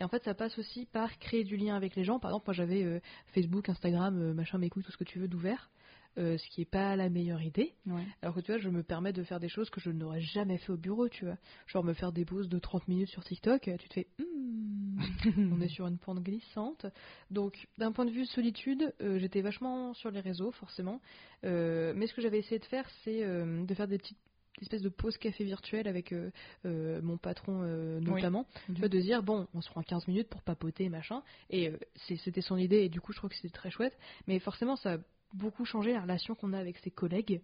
[0.00, 2.18] Et en fait, ça passe aussi par créer du lien avec les gens.
[2.18, 5.18] Par exemple, moi j'avais euh, Facebook, Instagram, euh, machin, mes couilles, tout ce que tu
[5.18, 5.70] veux d'ouvert.
[6.18, 7.74] Euh, ce qui est pas la meilleure idée.
[7.86, 8.04] Ouais.
[8.22, 10.58] Alors que tu vois, je me permets de faire des choses que je n'aurais jamais
[10.58, 11.36] fait au bureau, tu vois.
[11.66, 15.60] Genre me faire des pauses de 30 minutes sur TikTok, tu te fais Hmm, on
[15.60, 16.86] est sur une pente glissante.
[17.30, 21.00] Donc d'un point de vue solitude, euh, j'étais vachement sur les réseaux, forcément.
[21.44, 24.18] Euh, mais ce que j'avais essayé de faire, c'est de faire des petites
[24.60, 26.30] espèces de pauses café virtuelles avec euh,
[26.64, 28.46] euh, mon patron euh, notamment.
[28.68, 28.74] Mhm.
[28.74, 31.22] Tu vois, de dire, bon, on se prend 15 minutes pour papoter, machin.
[31.50, 31.72] Et
[32.06, 33.96] c'était son idée, et du coup, je trouve que c'était très chouette.
[34.26, 34.98] Mais forcément, ça
[35.34, 37.42] beaucoup changé la relation qu'on a avec ses collègues.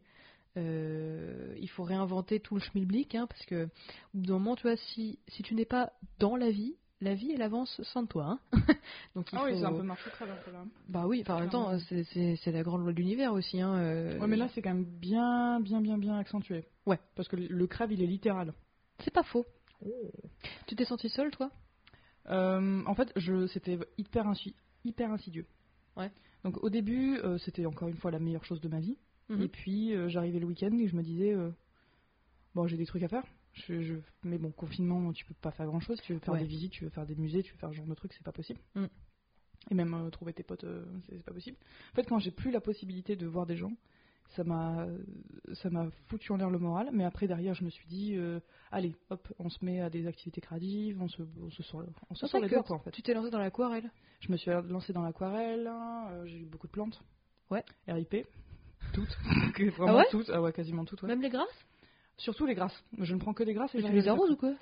[0.56, 4.62] Euh, il faut réinventer tout le schmilblick, hein, parce que au bout d'un moment, tu
[4.62, 8.38] vois, si, si tu n'es pas dans la vie, la vie, elle avance sans toi.
[8.52, 8.58] hein.
[9.14, 10.64] Donc il Ah oui, c'est un peu marché très un peu là.
[10.88, 13.60] Bah oui, enfin, en même temps, c'est- la grande loi de l'univers aussi.
[13.60, 16.64] Hein, euh, Ouais, mais là, c'est quand même bien, bien, bien, bien accentué.
[16.86, 16.98] Ouais.
[17.14, 18.52] Parce que le- crève, il est littéral.
[19.04, 19.46] c'est pas faux.
[20.66, 21.50] Tu t'es senti seule, toi?
[22.28, 25.46] Euh, en fait, je, c'était hyper, insi- hyper insidieux.
[26.00, 26.10] Ouais.
[26.44, 28.96] Donc au début, euh, c'était encore une fois la meilleure chose de ma vie.
[29.28, 29.42] Mhm.
[29.42, 31.50] Et puis euh, j'arrivais le week-end et je me disais, euh,
[32.54, 33.24] bon, j'ai des trucs à faire.
[33.52, 36.00] Je, je- Mais bon, confinement, tu peux pas faire grand-chose.
[36.02, 36.40] Tu veux faire Ouais.
[36.40, 38.22] des visites, tu veux faire des musées, tu veux faire ce genre de trucs, c'est
[38.24, 38.60] pas possible.
[38.74, 38.86] Mm.
[39.70, 40.64] Et même trouver tes potes,
[41.08, 41.56] c'est pas possible.
[41.92, 43.72] En fait, quand j'ai plus la possibilité de voir des gens,
[44.36, 44.86] ça m'a
[45.54, 46.90] ça m'a foutu en l'air le moral.
[46.92, 48.40] Mais après, derrière, je me suis dit, euh,
[48.70, 52.14] allez, hop, on se met à des activités créatives, on se, on se sort, on
[52.14, 52.90] se sort les doigts, quoi, en fait.
[52.90, 53.90] Tu t'es lancée dans l'aquarelle
[54.20, 57.02] Je me suis lancée dans l'aquarelle, hein, euh, j'ai eu beaucoup de plantes.
[57.50, 57.64] Ouais.
[57.88, 58.26] RIP.
[58.92, 59.18] Toutes.
[59.54, 60.30] Que Vraiment ouais toutes.
[60.30, 61.08] Ah ouais, quasiment toutes, ouais.
[61.08, 61.66] Même les grasses?
[62.16, 62.84] Surtout les grasses.
[62.98, 64.54] Je ne prends que des grasses et tu les arroses ou quoi?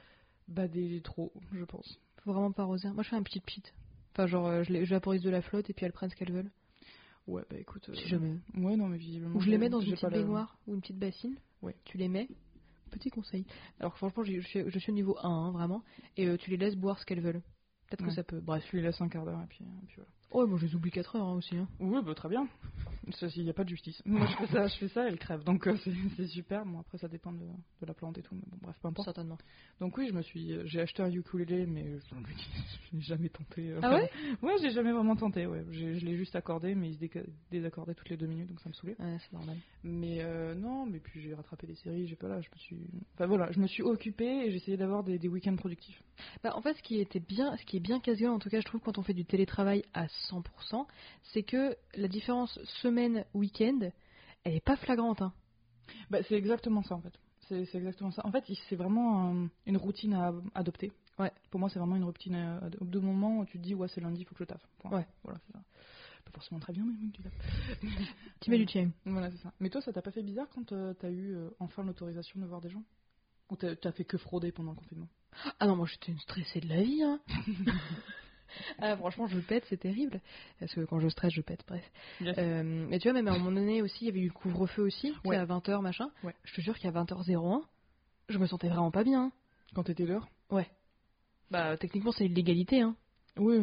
[0.46, 1.98] Bah des trop, je pense.
[2.24, 2.88] Faut vraiment pas arroser.
[2.90, 3.74] Moi, je fais un petit pit.
[4.12, 6.16] Enfin, genre, euh, je, les, je vaporise de la flotte et puis elles prennent ce
[6.16, 6.50] qu'elles veulent.
[7.28, 7.88] Ouais, bah écoute.
[7.90, 8.34] euh, Si jamais.
[8.56, 9.36] Ouais, non, mais visiblement.
[9.36, 11.36] Ou je les mets dans une petite la- baignoire ou une petite bassine.
[11.62, 11.76] Ouais.
[11.84, 12.28] Tu les mets.
[12.90, 13.44] Petit conseil.
[13.80, 15.84] Alors que franchement, je suis, je suis au niveau 1, hein, vraiment.
[16.16, 17.42] Et euh, tu les laisses boire ce qu'elles veulent.
[17.86, 18.40] Peut-être que ça peut.
[18.40, 18.64] Bref.
[18.70, 20.10] Je lui laisse un quart d'heure et puis, et puis voilà.
[20.30, 21.56] Oh, bon, je les oublie 4 heures hein, aussi.
[21.56, 21.68] Hein.
[21.80, 22.46] Oui, bah très bien.
[23.36, 24.02] Il n'y a pas de justice.
[24.04, 25.42] Moi, je fais ça, je fais ça, elle crève.
[25.44, 25.74] Donc euh,
[26.16, 26.66] c'est super.
[26.66, 27.38] Bon, après, ça dépend de,
[27.80, 28.34] de la plante et tout.
[28.34, 29.06] Mais bon, bref, peu importe.
[29.06, 29.38] Certainement.
[29.80, 33.70] Donc oui, je me suis, j'ai acheté un ukulélé, mais je n'ai jamais tenté.
[33.70, 34.10] euh, Ah ouais?
[34.42, 35.46] Ouais, j'ai jamais vraiment tenté.
[35.46, 38.68] Ouais, je l'ai juste accordé, mais il se désaccordait toutes les deux minutes, donc ça
[38.68, 38.96] me saoulait.
[38.98, 39.56] Ouais, c'est normal.
[39.84, 42.06] Mais euh, non, mais puis j'ai rattrapé des séries.
[42.06, 42.76] J'ai pas là, je me suis,
[43.14, 46.02] enfin voilà, je me suis occupée et j'ai essayé d'avoir des, des week-ends productifs.
[46.42, 48.60] Bah, en fait, ce qui était bien, ce qui est bien casse en tout cas,
[48.60, 50.87] je trouve, quand on fait du télétravail à 100%,
[51.33, 53.90] c'est que la différence semaine-week-end,
[54.44, 55.22] elle est pas flagrante.
[55.22, 55.33] Hein.
[56.11, 57.12] Bah, c'est exactement ça en fait.
[57.48, 58.26] C'est exactement ça.
[58.26, 60.92] En fait, c'est vraiment euh, une routine à adopter.
[61.18, 61.33] Ouais.
[61.50, 62.85] Pour moi, c'est vraiment une routine à adopter.
[62.85, 64.66] De moment où tu te dis, ouais, c'est lundi, il faut que je taffe.
[64.78, 64.98] Point.
[64.98, 65.07] Ouais.
[65.24, 65.61] Voilà, c'est ça.
[66.26, 67.33] Pas forcément très bien, mais oui, tu taffes.
[68.40, 68.90] Tu mets du tien.
[69.07, 69.52] Voilà, c'est ça.
[69.61, 72.44] Mais toi, ça t'a pas fait bizarre quand euh, t'as eu euh, enfin l'autorisation de
[72.44, 72.85] voir des gens?
[73.50, 75.09] Ou t'as t'as fait que frauder pendant le confinement?
[75.59, 77.02] Ah non, moi j'étais une stressée de la vie.
[77.02, 77.20] Hein.
[78.78, 80.20] ah, franchement, je pète, c'est terrible.
[80.61, 81.84] Parce que quand je stresse, je pète, bref.
[82.22, 84.32] Euh, mais tu vois, même à un moment donné aussi, il y avait eu le
[84.32, 85.37] couvre-feu aussi, Ouais.
[85.37, 86.11] à 20h, machin.
[86.24, 86.34] Ouais.
[86.44, 87.62] Je te jure qu'à 20h01,
[88.28, 89.24] je me sentais vraiment pas bien.
[89.24, 89.32] hein.
[89.74, 90.28] Quand t'étais l'heure
[91.50, 92.82] Bah, techniquement, c'est l'illégalité.
[92.82, 92.94] Hein.
[93.38, 93.58] Oui,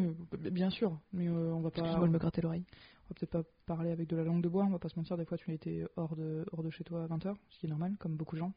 [0.51, 0.99] bien sûr.
[1.13, 1.81] Mais euh, on va pas.
[1.81, 2.65] Excuse-moi de me gratter l'oreille.
[3.07, 4.97] On va peut-être pas parler avec de la langue de bois, on va pas se
[4.97, 7.67] mentir, des fois tu étais hors de, hors de chez toi à 20h, ce qui
[7.67, 8.51] est normal, comme beaucoup de gens.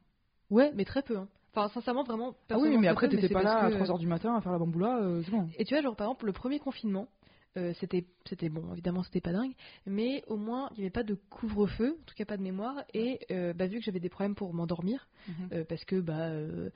[0.49, 1.19] Ouais, mais très peu.
[1.19, 1.29] Hein.
[1.59, 2.35] Enfin, sincèrement, vraiment.
[2.51, 4.59] Ah oui, mais après t'étais pas là à que- 3h du matin à faire la
[4.59, 5.49] bamboula, euh, c'est bon.
[5.59, 7.09] Et tu vois, genre par exemple, le premier confinement,
[7.57, 9.53] euh, c'était, c'était bon, évidemment, c'était pas dingue,
[9.87, 12.85] mais au moins, il n'y avait pas de couvre-feu, en tout cas pas de mémoire,
[12.95, 15.09] et euh, bah, vu que j'avais des problèmes pour m'endormir,
[15.53, 16.71] euh, parce que bah, euh,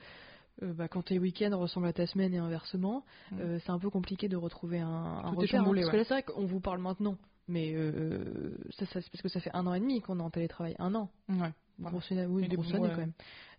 [0.60, 3.38] bah, quand tes week-ends ressemblent à ta semaine et inversement, Mhm.
[3.40, 5.60] euh, c'est un peu compliqué de retrouver un, un repère.
[5.60, 5.92] hein, chamboulé, parce ouais.
[5.92, 7.16] que là, c'est vrai qu'on vous parle maintenant,
[7.48, 10.22] mais euh, ça, ça, c'est parce que ça fait un an et demi qu'on est
[10.22, 11.11] en télétravail, un an.
[11.28, 11.52] Ouais.
[11.78, 11.90] Voilà.
[11.90, 12.90] Grosse oui, grosse année ouais.
[12.90, 13.12] quand même.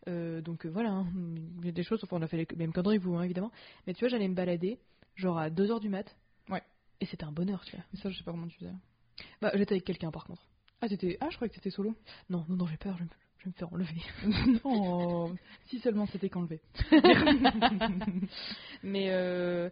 [0.07, 1.07] Euh, donc euh, voilà, hein,
[1.59, 3.51] il y a des choses, enfin on a fait les mêmes conneries vous, hein, évidemment.
[3.87, 4.79] Mais tu vois, j'allais me balader,
[5.15, 6.15] genre à 2h du mat.
[6.49, 6.61] Ouais.
[7.01, 7.85] Et c'était un bonheur, tu vois.
[7.91, 8.71] Mais ça, je sais pas comment tu faisais.
[9.41, 10.41] Bah, j'étais avec quelqu'un par contre.
[10.81, 11.17] Ah, t'étais...
[11.21, 11.95] ah je croyais que t'étais solo.
[12.29, 13.09] Non, non, non, j'ai peur, je vais, me...
[13.39, 14.61] je vais me faire enlever.
[14.65, 15.35] non,
[15.67, 16.61] si seulement c'était qu'enlevé.
[18.83, 19.69] Mais euh,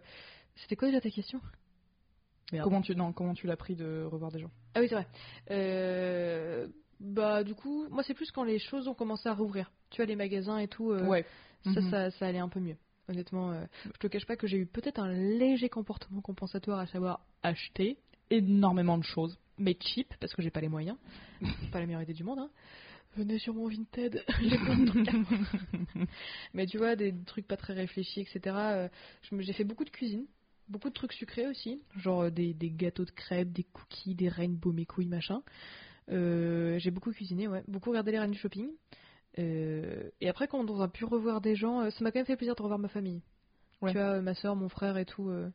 [0.56, 1.40] c'était quoi déjà ta question?
[2.52, 2.64] Merde.
[2.64, 4.50] Comment tu, non, comment tu l'as pris de revoir des gens?
[4.74, 5.06] Ah oui, c'est vrai.
[5.50, 6.68] Euh,
[7.00, 9.72] bah, du coup, moi c'est plus quand les choses ont commencé à rouvrir.
[9.90, 11.24] Tu vois, les magasins et tout, euh, Ouais.
[11.64, 11.90] ça, Mhm.
[11.90, 12.76] ça, ça allait un peu mieux.
[13.08, 16.86] Honnêtement, euh, je te cache pas que j'ai eu peut-être un léger comportement compensatoire à
[16.86, 17.98] savoir acheter
[18.30, 20.96] énormément de choses, mais cheap parce que j'ai pas les moyens.
[21.72, 22.38] pas la meilleure idée du monde.
[22.38, 22.50] Hein.
[23.16, 26.06] Venez sur mon Vinted, j'ai plein de trucs.
[26.54, 28.40] Mais tu vois, des trucs pas très réfléchis, etc.
[28.56, 28.88] euh,
[29.40, 30.24] J'ai fait beaucoup de cuisine,
[30.72, 34.28] beaucoup de trucs sucrés aussi, genre euh, des, des gâteaux de crêpes, des cookies, des
[34.28, 35.42] rainbow mes couilles, machin.
[36.10, 38.68] Euh, j'ai beaucoup cuisiné, ouais, beaucoup regardé les reines du shopping.
[39.38, 42.36] Euh, et après, quand on a pu revoir des gens, ça m'a quand même fait
[42.36, 43.22] plaisir de revoir ma famille.
[43.80, 43.92] Ouais.
[43.92, 45.50] Tu vois, ma soeur, mon frère et tout, euh,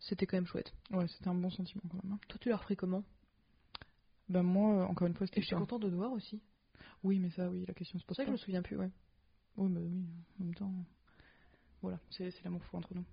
[0.00, 0.72] c'était quand même chouette.
[0.90, 2.12] Ouais, c'était un bon sentiment quand même.
[2.14, 2.18] hein.
[2.28, 3.04] Toi, tu l'as repris comment?
[4.28, 5.60] Ben moi, encore une fois, Et c'était je suis ça.
[5.60, 6.40] contente de te voir aussi.
[7.02, 8.26] Oui, mais ça, oui, la question se pose C'est pas.
[8.26, 8.90] que je me souviens plus, ouais.
[9.56, 10.04] Oui, bah oui,
[10.40, 10.72] en même temps.
[11.82, 13.04] Voilà, c'est c'est l'amour fou entre nous.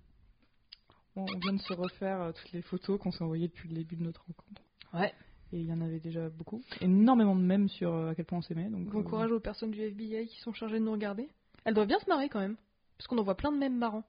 [1.14, 3.74] Bon, on vient de se refaire euh, toutes les photos qu'on s'est envoyées depuis le
[3.74, 4.62] début de notre rencontre.
[4.94, 5.12] Ouais.
[5.52, 6.62] Et il y en avait déjà beaucoup.
[6.80, 8.68] Énormément de mèmes sur euh, à quel point on s'aimait.
[8.70, 11.28] Donc, Bon euh, courage aux personnes du FBI qui sont chargées de nous regarder.
[11.64, 12.56] Elles doivent bien se marrer quand même.
[12.96, 14.04] Parce qu'on en voit plein de mèmes marrants.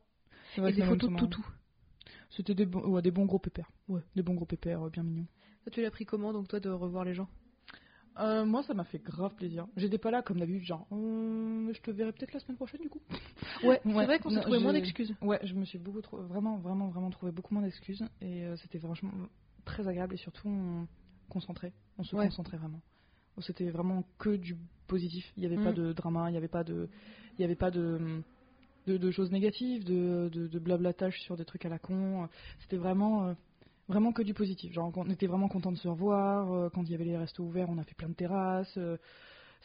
[0.58, 1.46] vrai et des photos de toutou.
[2.30, 3.70] C'était des, bons- ouais, des bons gros pépères.
[3.89, 4.02] Ouais.
[4.16, 5.28] Des bons gros pépères bien mignons.
[5.63, 7.28] Toi, tu l'as pris comment, donc toi, de revoir les gens?
[8.19, 9.65] Euh, moi, ça m'a fait grave plaisir.
[9.76, 12.89] J'étais pas là comme d'habitude, genre, Euh, je te verrai peut-être la semaine prochaine du
[12.89, 13.02] coup.
[13.63, 15.13] Ouais, c'est Ouais, vrai qu'on s'est trouvé moins d'excuses.
[15.21, 18.56] Ouais, je me suis beaucoup trop, vraiment, vraiment, vraiment trouvé beaucoup moins d'excuses et euh,
[18.58, 19.12] c'était franchement
[19.65, 20.88] très agréable et surtout on
[21.30, 22.26] concentré, on se Ouais.
[22.26, 22.82] concentrait vraiment.
[23.39, 24.56] C'était vraiment que du
[24.88, 25.26] positif.
[25.36, 25.76] Il n'y avait pas Mm.
[25.76, 26.88] de drama, il n'y avait pas de,
[27.38, 28.21] il y avait pas de,
[29.12, 32.28] choses négatives, de, de, de blablatage sur des trucs à la con.
[32.60, 33.36] C'était vraiment,
[33.88, 34.72] vraiment que du positif.
[34.74, 36.52] Genre, on était vraiment content de se revoir.
[36.54, 38.74] euh, Quand il y avait les restos ouverts, on a fait plein de terrasses.
[38.78, 38.98] euh,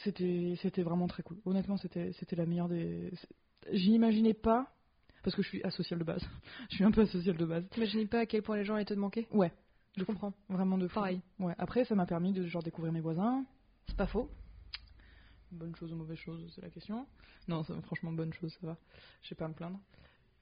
[0.04, 1.38] C'était, c'était vraiment très cool.
[1.44, 3.10] Honnêtement, c'était, c'était la meilleure des.
[3.72, 4.72] J'imaginais pas,
[5.22, 6.22] parce que je suis asociale de base.
[6.70, 7.64] je suis un peu asociale de base.
[7.70, 9.26] T'imagines pas à quel point les gens allaient te manquer?
[9.32, 9.52] Ouais,
[9.96, 10.32] Je comprends.
[10.48, 10.94] vraiment de fou.
[10.94, 11.20] Pareil.
[11.40, 11.54] Ouais.
[11.58, 13.44] Après, ça m'a permis de genre découvrir mes voisins.
[13.88, 14.30] C'est pas faux.
[15.50, 17.06] Bonne chose ou mauvaise chose, c'est la question.
[17.48, 18.76] Non, ça- franchement, bonne chose, ça va.
[19.22, 19.80] Je sais pas à me plaindre.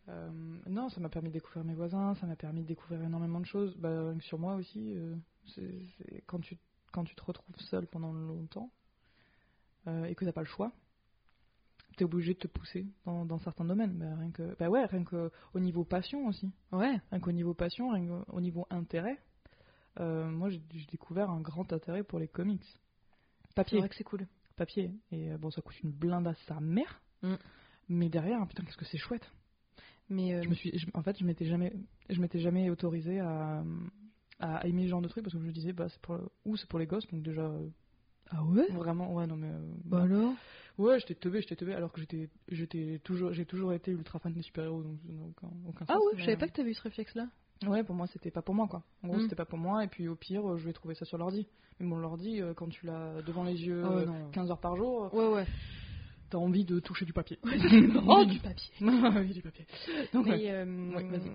[0.09, 0.31] Euh,
[0.69, 3.47] non, ça m'a permis de découvrir mes voisins, ça m'a permis de découvrir énormément de
[3.47, 3.75] choses.
[3.77, 5.17] Bah, sur moi aussi, euh,
[5.55, 6.57] c'est c'est- quand, tu,
[6.93, 8.71] quand tu te retrouves seul pendant longtemps
[9.89, 10.73] euh, et que t'as pas le choix,
[11.97, 13.99] t'es obligé de te pousser dans, dans certains domaines.
[13.99, 16.53] Bah, rien que, bah ouais, rien que au niveau passion aussi.
[16.73, 17.01] Ouais.
[17.11, 19.19] Rien qu'au niveau passion, rien qu'au niveau intérêt.
[19.99, 22.65] moi, j'ai découvert un grand intérêt pour les comics.
[23.49, 24.27] C'est Papier vrai que c'est cool.
[24.57, 24.93] papier.
[25.11, 27.01] Et bon, ça coûte une blinde à sa mère.
[27.23, 27.35] Mm.
[27.89, 29.29] Mais derrière, putain, qu'est-ce que c'est chouette.
[30.09, 31.73] Mais euh, Je me suis, je- en fait, je m'étais jamais,
[32.09, 33.65] je m'étais jamais autorisé à,
[34.41, 36.57] à aimer ce genre de truc parce que je me disais, bah, c'est pour, ou
[36.57, 37.69] c'est pour les gosses, donc déjà, euh,
[38.31, 38.69] ah ouais?
[38.73, 40.35] vraiment, ouais, non mais, euh, Bah alors?
[40.79, 44.33] Ouais, j'étais teubé, j'étais teubé, alors que j'étais, j'étais toujours, j'ai toujours été ultra fan
[44.33, 46.83] des super-héros, donc aucun, aucun Ah sens, ouais, je savais pas que t'avais eu ce
[46.83, 47.29] réflexe-là.
[47.67, 48.83] Ouais, pour moi, c'était pas pour moi, quoi.
[49.03, 49.23] En gros, Mm.
[49.23, 51.47] c'était pas pour moi, et puis au pire, je vais trouver ça sur l'ordi.
[51.81, 54.31] Mais bon, l'ordi, quand tu l'as devant les yeux Oh, euh, non.
[54.33, 55.47] 15 heures par jour, Ouais, ouais.
[56.31, 57.39] T'as envie de toucher du papier.
[57.45, 58.73] oh, du papier.
[58.81, 59.67] oui, du papier.
[60.13, 60.51] Donc, ouais.
[60.51, 61.31] Euh, Ouais, vas-y.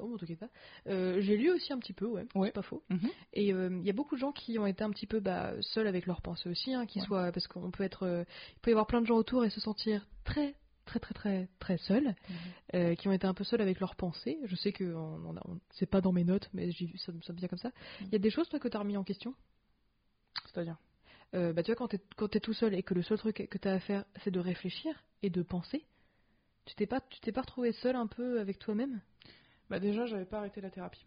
[0.00, 0.48] oh, bon, t'inquiète pas.
[0.88, 2.48] Euh, j'ai lu aussi un petit peu, ouais, Ouais.
[2.48, 2.82] c'est pas faux.
[2.90, 3.08] Mhm.
[3.34, 5.52] Et euh, il y a beaucoup de gens qui ont été un petit peu bah,
[5.60, 8.24] seuls avec leurs pensées aussi, hein, qui soient parce qu'on peut être, euh,
[8.56, 11.48] il peut y avoir plein de gens autour et se sentir très très très très
[11.60, 12.36] très seuls, Mhm.
[12.74, 14.38] euh, qui ont été un peu seuls avec leurs pensées.
[14.44, 17.48] Je sais que on, on c'est pas dans mes notes, mais ça, ça me vient
[17.48, 17.68] comme ça.
[17.68, 18.06] Mhm.
[18.08, 19.34] Il y a des choses toi que t'as remis en question?
[20.46, 20.76] C'est-à-dire?
[21.34, 23.48] Euh, bah tu vois quand t'es quand t'es tout seul et que le seul truc
[23.50, 25.84] que t'as à faire c'est de réfléchir et de penser.
[26.66, 29.00] Tu t'es pas tu t'es pas retrouvé seul un peu avec toi-même?
[29.70, 31.06] Bah déjà, j'avais pas arrêté la thérapie.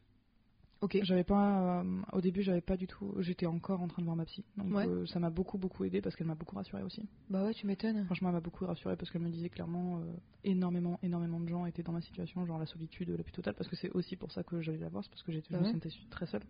[0.82, 0.98] Ok.
[1.04, 3.14] J'avais pas, euh, au début, j'avais pas du tout.
[3.20, 4.44] J'étais encore en train de voir ma psy.
[4.58, 4.86] Donc Ouais.
[4.86, 7.08] euh, ça m'a beaucoup beaucoup aidé parce qu'elle m'a beaucoup rassuré aussi.
[7.30, 8.04] Bah ouais, tu m'étonnes.
[8.06, 10.02] Franchement, elle m'a beaucoup rassuré parce qu'elle me disait clairement
[10.44, 13.54] énormément énormément de gens étaient dans ma situation, genre la solitude la plus totale.
[13.56, 15.60] Parce que c'est aussi pour ça que j'allais la voir, c'est parce que j'étais Bah
[15.60, 15.72] je me ouais.
[15.74, 16.44] sentais très seule.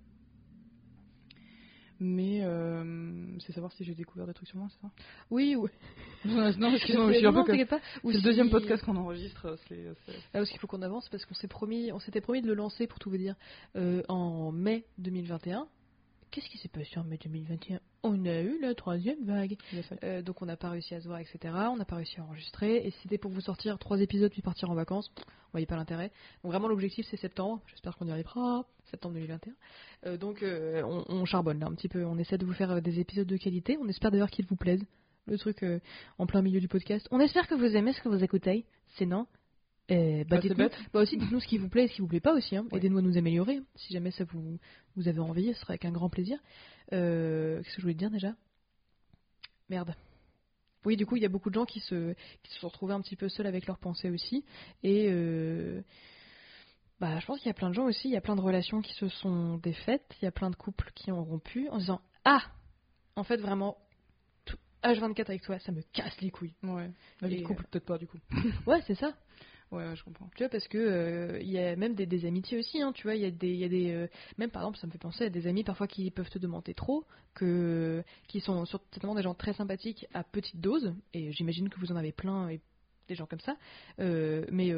[2.00, 4.92] Mais euh, c'est savoir si j'ai découvert des trucs sur moi, c'est ça?
[5.32, 5.70] Oui, oui.
[6.26, 7.80] Non, excuse-moi, je suis un peu comme- pas.
[8.04, 9.58] Ou C'est le deuxième podcast qu'on enregistre.
[9.68, 12.42] C'est, c'est- Ah, parce qu'il faut qu'on avance parce qu'on s'est promis, on s'était promis
[12.42, 13.36] de le lancer pour tout vous dire
[13.76, 15.68] euh, en mai 2021.
[16.32, 19.58] Qu'est-ce qui s'est passé en mai 2021 On a eu la troisième vague.
[20.04, 21.40] Euh, donc on n'a pas réussi à se voir, etc.
[21.72, 22.86] On n'a pas réussi à enregistrer.
[22.86, 25.76] Et si c'était pour vous sortir trois épisodes puis partir en vacances, on voyait pas
[25.76, 26.12] l'intérêt.
[26.44, 27.64] Donc vraiment l'objectif c'est septembre.
[27.66, 28.64] J'espère qu'on y arrivera.
[28.92, 29.54] Septembre 2021.
[30.06, 32.06] Euh, donc euh, on, on charbonne là un petit peu.
[32.06, 33.76] On essaie de vous faire des épisodes de qualité.
[33.82, 34.86] On espère d'ailleurs qu'ils vous plaisent.
[35.26, 35.66] Le truc
[36.20, 37.08] en plein milieu du podcast.
[37.10, 38.68] On espère que vous aimez ce que vous écoutez.
[38.98, 39.45] Sinon, euh,
[39.90, 40.78] bah, Bah, c'est dites-nous, bête.
[40.94, 42.56] bah aussi dites-nous ce qui vous plaît et ce qui vous plaît pas aussi.
[42.56, 42.66] Hein.
[42.72, 42.78] Ouais.
[42.78, 43.62] Aidez-nous à nous améliorer.
[43.76, 44.58] Si jamais ça vous,
[44.96, 46.40] vous avez envie, ce sera avec un grand plaisir.
[46.94, 48.36] Euh, Qu'est-ce que je voulais te dire déjà?
[49.70, 49.96] Merde.
[50.86, 52.94] Oui, du coup, il y a beaucoup de gens qui se, qui se sont retrouvés
[52.94, 54.46] un petit peu seuls avec leurs pensées aussi.
[54.84, 55.82] Et euh,
[57.00, 58.42] bah, je pense qu'il y a plein de gens aussi, il y a plein de
[58.42, 61.76] relations qui se sont défaites, il y a plein de couples qui ont rompu en
[61.76, 62.44] se disant Ah
[63.16, 63.78] En fait, vraiment,
[64.46, 66.54] tout- H24 avec toi, ça me casse les couilles.
[66.62, 66.92] Ouais.
[67.22, 68.20] La vie de couple, peut-être pas du coup.
[68.68, 69.14] Ouais, c'est ça.
[69.72, 70.30] Ouais, je comprends.
[70.36, 73.04] Tu vois, parce que euh, il y a même des, des amitiés aussi, hein, tu
[73.04, 74.98] vois, il y a des, y a des euh, même par exemple, ça me fait
[74.98, 79.24] penser à des amis parfois qui peuvent te demander trop, que qui sont certainement des
[79.24, 82.62] gens très sympathiques à petite dose, et j'imagine que vous en avez plein et
[83.08, 83.56] des gens comme ça,
[84.00, 84.72] euh, mais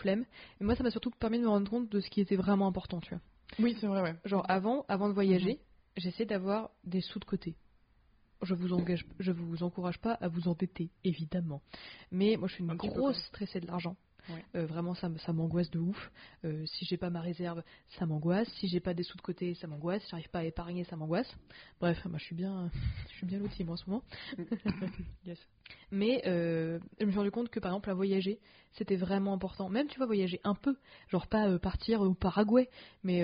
[0.00, 0.24] flemme.
[0.60, 2.66] Et moi, ça m'a surtout permis de me rendre compte de ce qui était vraiment
[2.66, 3.20] important, tu vois.
[3.58, 4.14] Oui, c'est vrai, ouais.
[4.24, 5.60] Genre avant, avant de voyager,
[5.96, 7.54] j'essaie d'avoir des sous de côté.
[8.42, 11.62] Je vous engage, je vous encourage pas à vous endetter, évidemment.
[12.10, 13.96] Mais moi, je suis une grosse stressée de l'argent.
[14.28, 14.44] Ouais.
[14.56, 16.10] Euh, vraiment, ça, m'angoisse de ouf.
[16.44, 17.62] Euh, si j'ai pas ma réserve,
[17.98, 18.48] ça m'angoisse.
[18.60, 20.02] Si j'ai pas des sous de côté, ça m'angoisse.
[20.04, 21.30] Si j'arrive pas à épargner, ça m'angoisse.
[21.80, 22.70] Bref, moi, je suis bien,
[23.10, 24.02] je suis bien lotie moi en ce moment.
[25.26, 25.38] Yes.
[25.90, 28.38] Mais euh, je me suis rendu compte que par exemple à voyager,
[28.72, 29.70] c'était vraiment important.
[29.70, 30.76] Même tu vas voyager un peu,
[31.08, 32.68] genre pas partir au Paraguay,
[33.02, 33.22] mais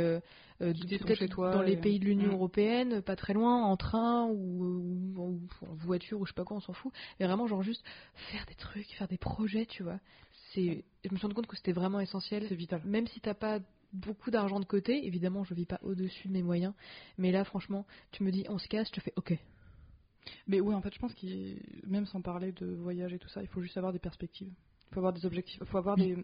[0.99, 5.41] peut-être dans les pays de l'Union européenne, pas très loin, en train ou, ou- ou
[5.67, 6.93] en voiture ou je sais pas quoi, on s'en fout.
[7.19, 7.85] Mais vraiment genre juste
[8.15, 10.01] faire des trucs, faire des projets, tu vois.
[10.55, 12.45] C'est, je me suis rendu compte que c'était vraiment essentiel.
[12.49, 12.83] C'est vital.
[12.85, 13.61] Même si t'as pas
[13.93, 16.75] beaucoup d'argent de côté, évidemment je vis pas au-dessus de mes moyens,
[17.19, 19.37] mais là franchement, tu me dis on se casse, je te fais ok.
[20.47, 23.43] Mais oui, en fait, je pense qu'il même sans parler de voyage et tout ça,
[23.43, 24.53] il faut juste avoir des perspectives.
[24.91, 25.59] Il faut avoir des objectifs.
[25.61, 26.17] Il faut avoir des.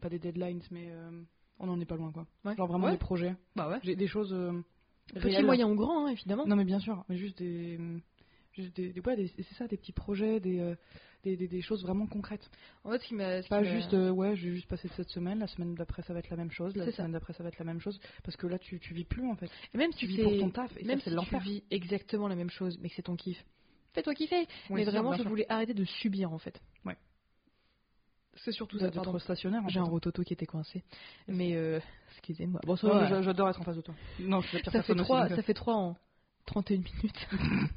[0.00, 1.22] Pas des deadlines, mais euh,
[1.60, 2.26] on en est pas loin, quoi.
[2.44, 2.56] Ouais.
[2.56, 2.92] Genre vraiment Ouais.
[2.92, 3.36] des projets.
[3.54, 3.78] Bah ouais.
[3.82, 4.32] J'ai des choses.
[4.32, 4.60] euh,
[5.14, 6.46] Petit, moyen ou grand, hein, évidemment.
[6.46, 7.78] Non, mais bien sûr, mais juste des.
[8.52, 10.74] Juste des, des- ouais, des- c'est ça, des petits projets, des, euh,
[11.22, 12.50] des, des, des choses vraiment concrètes.
[12.84, 15.38] En fait, ce qui m'a, Pas juste, euh, ouais, je vais juste passer cette semaine,
[15.38, 17.58] la semaine d'après ça va être la même chose, la semaine d'après ça va être
[17.58, 19.50] la même chose, parce que là tu, tu vis plus en fait.
[19.74, 22.28] Et même Tu si vis pour ton taf, et même ça si tu vis exactement
[22.28, 23.42] la même chose, mais que c'est ton kiff,
[23.92, 24.46] fais-toi kiffer.
[24.70, 26.60] Oui, mais vraiment, je voulais arrêter de subir en fait.
[26.84, 26.96] Ouais.
[28.36, 29.02] C'est surtout D'être ça.
[29.02, 29.18] Pardon.
[29.18, 30.82] stationnaire J'ai un rototo qui était coincé.
[31.28, 31.80] Mais euh,
[32.12, 32.60] excusez-moi.
[32.64, 33.94] Bon, Ouais, J'adore être en face de toi.
[34.20, 35.74] Non, je suis la pire ça fait personne aussi, 3 donc, euh, ça fait 3
[35.74, 35.96] en
[36.46, 37.28] 31 minutes.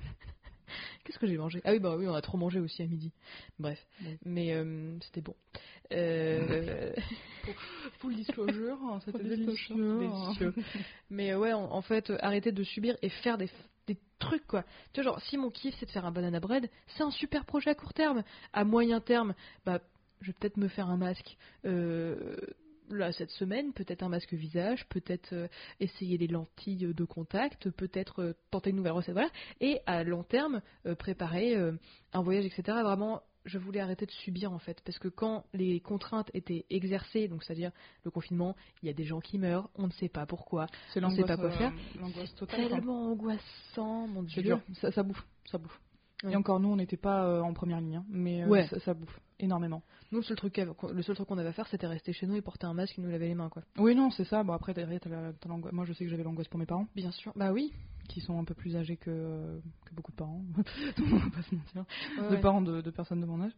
[1.16, 3.14] Qu'est-ce que j'ai mangé Ah oui, bah oui, on a trop mangé aussi à midi.
[3.58, 4.18] Bref, Oui.
[4.26, 5.34] mais euh, c'était bon.
[5.94, 6.92] Euh...
[8.00, 9.54] Full disclosure, hein, c'était délicieux.
[9.78, 10.54] disclosure.
[11.10, 13.50] Mais euh, ouais, en, en fait, euh, arrêter de subir et faire des,
[13.88, 14.64] des trucs, quoi.
[14.92, 17.46] Tu vois, genre, si mon kiff, c'est de faire un banana bread, c'est un super
[17.46, 18.22] projet à court terme.
[18.52, 19.80] À moyen terme, bah,
[20.20, 21.38] je vais peut-être me faire un masque.
[21.66, 22.36] euh,
[22.90, 25.48] Là, cette semaine, peut-être un masque visage, peut-être euh,
[25.80, 29.30] essayer les lentilles de contact, peut-être euh, tenter une nouvelle recette, voilà.
[29.60, 31.56] Et à long terme, euh, préparer
[32.14, 32.64] un voyage, etc.
[32.84, 37.28] Vraiment, je voulais arrêter de subir en fait, parce que quand les contraintes étaient exercées,
[37.28, 37.72] donc c'est-à-dire
[38.04, 41.04] le confinement, il y a des gens qui meurent, on ne sait pas pourquoi, C'est
[41.04, 41.74] On sait l'angoisse, pas quoi faire.
[42.40, 42.48] Quoi.
[42.48, 44.56] tellement angoissant, mon C'est dieu.
[44.56, 45.80] dur, ça, ça bouffe, ça bouffe.
[46.24, 46.32] Ouais.
[46.34, 48.68] Et encore nous, on n'était pas en première ligne, hein, mais Ouais.
[48.68, 49.84] ça, ça bouffe énormément.
[50.12, 52.28] Nous, le seul truc, qu'avait- le seul truc qu'on avait à faire, c'était rester chez
[52.28, 53.64] nous et porter un masque et nous laver les mains, quoi.
[53.78, 54.44] Oui, non, c'est ça.
[54.44, 55.72] Bon, après, t'as la- t'as.
[55.72, 57.32] Moi, je sais que j'avais l'angoisse pour mes parents, Bien sûr.
[57.36, 57.72] Bah oui.
[58.08, 60.42] qui sont un peu plus âgés que, que beaucoup de parents.
[61.00, 61.86] on va pas se mentir.
[62.20, 62.40] Ouais, de ouais.
[62.42, 63.52] parents de, de personnes de mon âge.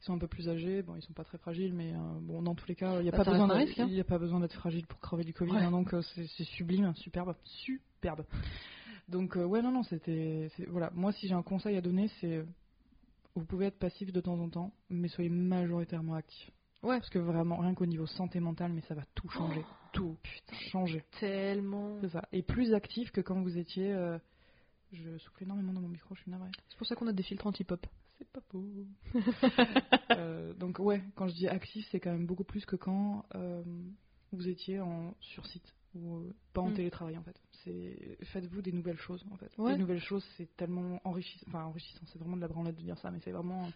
[0.00, 2.40] Ils sont un peu plus âgés, bon, ils sont pas très fragiles, mais euh, bon,
[2.42, 3.86] dans tous les cas, il n'y a, Bah, pas besoin d'être- risque, hein.
[3.90, 5.58] il y a pas besoin d'être fragile pour crever du Covid, Ouais.
[5.62, 8.24] hein, donc euh, c'est c'est sublime, superbe, superbe.
[9.08, 10.48] Donc, euh, ouais, non, non, c'était.
[10.56, 12.44] c'est- Voilà, moi, si j'ai un conseil à donner, c'est.
[13.34, 16.50] Vous pouvez être passif de temps en temps, mais soyez majoritairement actif.
[16.82, 16.98] Ouais.
[16.98, 19.64] Parce que vraiment, rien qu'au niveau santé mentale, mais ça va tout changer.
[19.92, 21.04] tout, putain, changer.
[21.20, 21.98] Tellement.
[22.00, 22.22] C'est ça.
[22.32, 23.92] Et plus actif que quand vous étiez.
[23.92, 24.18] euh,
[24.92, 26.50] Je souffle énormément dans mon micro, je suis navrée.
[26.68, 27.86] C'est pour ça qu'on a des filtres anti-pop.
[28.18, 28.64] C'est pas beau.
[30.12, 33.62] Euh, donc ouais, quand je dis actif, c'est quand même beaucoup plus que quand euh,
[34.32, 36.74] vous étiez en sur site ou euh, pas en Mm.
[36.74, 37.36] télétravail en fait.
[37.64, 39.50] C'est faites-vous des nouvelles choses en fait.
[39.58, 39.72] Ouais.
[39.72, 41.46] Des nouvelles choses, c'est tellement enrichissant.
[41.48, 43.70] Enfin enrichissant, c'est vraiment de la branlette de dire ça, mais c'est vraiment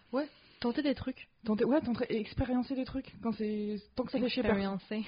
[0.61, 1.27] Tenter des trucs.
[1.43, 5.03] tenter, ouais, tenter, et expériencer des trucs quand c'est tant que ça chez personne.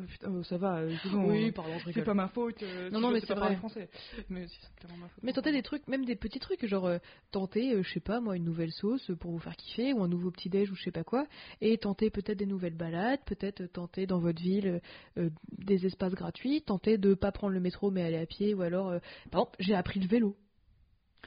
[0.00, 0.78] Euh, putain, euh, ça va.
[0.78, 2.62] euh, Oui, pardon, je c'est pas ma faute.
[2.92, 3.56] Non, non, mais c'est vrai.
[3.56, 3.88] français.
[4.28, 5.22] Mais si, c'est clairement ma faute.
[5.22, 6.90] Mais tenter des trucs, même des petits trucs, genre
[7.30, 10.08] tenter, euh, je sais pas moi, une nouvelle sauce pour vous faire kiffer, ou un
[10.08, 11.26] nouveau petit déj, ou je sais pas quoi,
[11.60, 14.80] et tenter peut-être des nouvelles balades, peut-être tenter dans votre ville
[15.18, 18.62] euh, des espaces gratuits, tenter de pas prendre le métro mais aller à pied, ou
[18.62, 18.98] alors, euh,
[19.30, 20.36] par exemple, j'ai appris le vélo.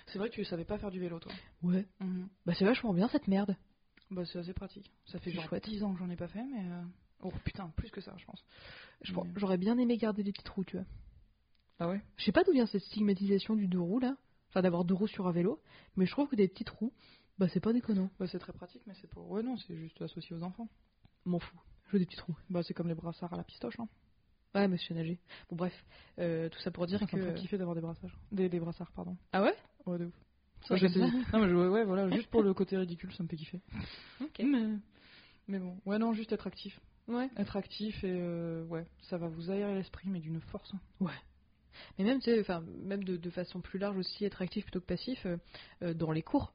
[0.08, 1.32] C'est vrai que tu savais pas faire du vélo, toi.
[1.62, 1.86] Ouais.
[2.00, 2.28] Mhm.
[2.46, 3.56] Bah c'est vachement bien cette merde.
[4.12, 4.92] Bah, c'est assez pratique.
[5.06, 5.64] Ça fait genre chouette.
[5.64, 6.60] 10 ans que j'en ai pas fait, mais.
[6.70, 6.82] euh,
[7.24, 8.44] Oh putain, plus que ça, je pense.
[9.02, 10.86] Je- Mais- J'aurais bien aimé garder des petites roues, tu vois.
[11.80, 12.02] Ah ouais?
[12.18, 14.16] Je sais pas d'où vient cette stigmatisation du deux roues là,
[14.50, 15.62] enfin d'avoir deux roues sur un vélo,
[15.96, 16.94] mais je trouve que des petites roues,
[17.40, 18.10] bah c'est pas déconnant.
[18.20, 19.30] bah, C'est très pratique, mais c'est pour.
[19.32, 20.70] Ouais, non, c'est juste associé aux enfants.
[21.26, 21.60] M'en fous.
[21.88, 22.36] Je veux des petites roues.
[22.50, 23.88] Bah, c'est comme les brassards à la pistoche, hein.
[24.56, 25.20] Ouais, mais je suis nager.
[25.50, 25.74] Bon bref,
[26.20, 27.16] euh, tout ça pour dire Ça que.
[27.16, 28.16] me ferait kiffer d'avoir des brassages.
[28.32, 29.18] Des, des brassards, pardon.
[29.32, 29.56] Ah ouais?
[29.88, 30.14] Ouais, de ouf.
[30.66, 31.00] Ça, Ouais, j'aime je sais-
[31.32, 31.38] ça.
[31.38, 33.62] Non, mais je- ouais, voilà, juste pour le côté ridicule, ça me fait kiffer.
[34.22, 34.40] Ok.
[34.46, 34.78] Mais,
[35.48, 36.80] mais bon, ouais, non, juste être actif.
[37.08, 37.30] Ouais.
[37.38, 40.74] Être actif et euh, ouais, ça va vous aérer l'esprit, mais d'une force.
[40.74, 41.10] hein.
[41.98, 44.80] Mais même, tu sais, enfin, même de, de façon plus large aussi, être actif plutôt
[44.80, 45.38] que passif euh,
[45.82, 46.54] euh, dans les cours.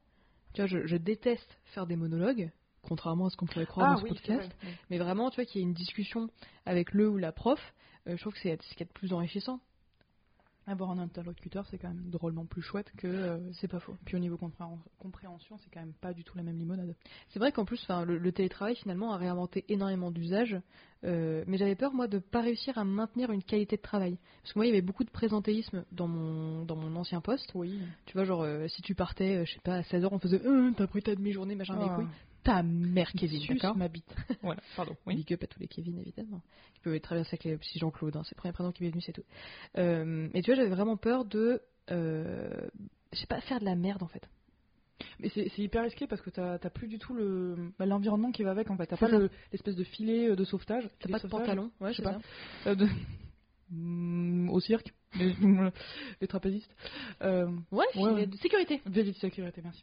[0.55, 2.51] Tu vois, je, je déteste faire des monologues,
[2.83, 4.51] contrairement à ce qu'on pourrait croire Ah dans ce oui, podcast.
[4.63, 4.73] vrai.
[4.91, 6.31] Mais vraiment, tu vois, qu'il y ait une discussion
[6.67, 7.61] avec le ou la prof,
[8.07, 9.61] euh, je trouve que c'est ce qu'il y a de plus enrichissant.
[10.69, 13.07] Avoir un interlocuteur, c'est quand même drôlement plus chouette que.
[13.07, 13.97] euh, C'est pas faux.
[14.05, 16.95] Puis au niveau compréhen- compréhension, c'est quand même pas du tout la même limonade.
[17.31, 20.61] C'est vrai qu'en plus, enfin, le, le télétravail finalement a réinventé énormément d'usages,
[21.05, 24.19] euh, mais j'avais peur moi de pas réussir à maintenir une qualité de travail.
[24.43, 27.51] Parce que moi, il y avait beaucoup de présentéisme dans mon dans mon ancien poste.
[27.55, 27.81] Oui.
[28.05, 30.43] Tu vois, genre euh, si tu partais, je sais pas, à 16h, on faisait
[30.77, 32.07] t'as pris ta demi-journée, machin, des couilles.
[32.49, 33.11] Ta mère,
[33.49, 34.15] d'accord ma bite.
[34.43, 34.97] voilà, pardon.
[35.07, 35.17] Oui.
[35.17, 36.41] Big up à tous les Kevin, évidemment.
[36.75, 38.89] Qui peuvent être bien avec les petits Jean-Claude, hein, c'est le premier prénom qui m'est
[38.91, 39.25] venu, c'est tout.
[39.77, 42.69] Euh, et tu vois, j'avais vraiment peur de, euh,
[43.13, 44.27] je sais pas, faire de la merde en fait.
[45.21, 48.51] Mais c'est hyper risqué parce que t'as plus du tout le bah, l'environnement qui va
[48.53, 48.87] avec en fait.
[48.87, 50.85] T'as pas le- l'espèce de filet euh, de sauvetage.
[51.01, 52.19] T'as filet pas de pantalon, ouais, je sais pas.
[52.67, 52.89] euh, de-
[53.71, 55.35] Mm, au cirque, les,
[56.23, 56.75] les trapézistes.
[57.21, 58.27] Euh, Ouais, Ouais, filet ouais.
[58.27, 58.81] de sécurité.
[58.87, 59.83] De sécurité, merci.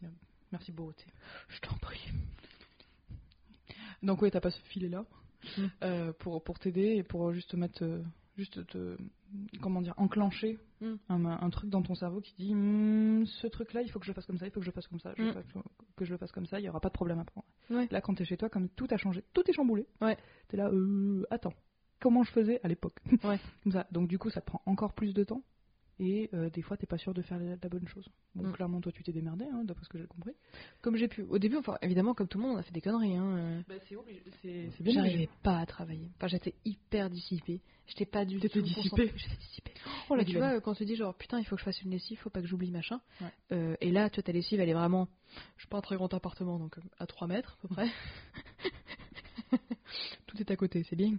[0.51, 1.05] Merci beauté.
[1.49, 2.01] Je t'en prie.
[4.05, 5.05] Donc oui, t'as pas ce filet là
[5.59, 6.11] Mm.
[6.19, 8.01] pour pour t'aider et pour juste te mettre euh,
[8.35, 8.97] juste te
[9.61, 10.95] comment dire enclencher Mm.
[11.09, 14.05] un, un truc dans ton cerveau qui dit Hmm, ce truc là il faut que
[14.05, 15.33] je le fasse comme ça, il faut que je le fasse comme ça, je Mm.
[15.95, 17.41] que je le fasse comme ça, il y aura pas de problème après.
[17.69, 17.87] Ouais.
[17.91, 19.85] Là quand t'es chez toi comme tout a changé, tout est chamboulé.
[20.01, 20.17] Ouais.
[20.47, 21.53] T'es là euh, attends
[21.99, 22.97] comment je faisais à l'époque?
[23.23, 23.39] Ouais.
[23.63, 25.43] comme ça donc du coup ça te prend encore plus de temps.
[25.99, 28.05] Et euh, des fois, t'es pas sûr de faire la, la bonne chose.
[28.35, 28.51] Donc, Mm.
[28.53, 30.33] clairement, toi, tu t'es démerdé, hein, d'après ce que j'ai compris.
[30.81, 31.21] Comme j'ai pu.
[31.23, 33.15] Au début, enfin, évidemment, comme tout le monde, on a fait des conneries.
[33.15, 33.37] Hein.
[33.37, 33.61] euh.
[33.69, 36.09] Bah, c'est bien J'arrivais pas à travailler.
[36.17, 37.61] Enfin, j'étais hyper dissipée.
[37.87, 39.13] J'étais pas du T'étais tout dissipée concentrée.
[39.15, 39.73] J'étais dissipée.
[40.09, 42.17] Oh, tu vois, quand tu dis genre putain, il faut que je fasse une lessive,
[42.19, 42.99] faut pas que j'oublie machin.
[43.21, 43.27] Ouais.
[43.53, 45.07] Euh, et là, tu vois, ta lessive, elle est vraiment.
[45.55, 47.87] Je suis pas un très grand appartement, donc à 3 mètres à peu près.
[50.27, 51.13] tout est à côté, c'est bien.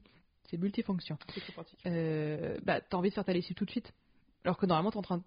[0.51, 1.19] C'est multifonction.
[1.35, 1.43] C'est.
[1.87, 3.93] Euh, bah, t'as envie de faire ta lessive tout de suite.
[4.47, 5.25] Alors que normalement, t'es en train de.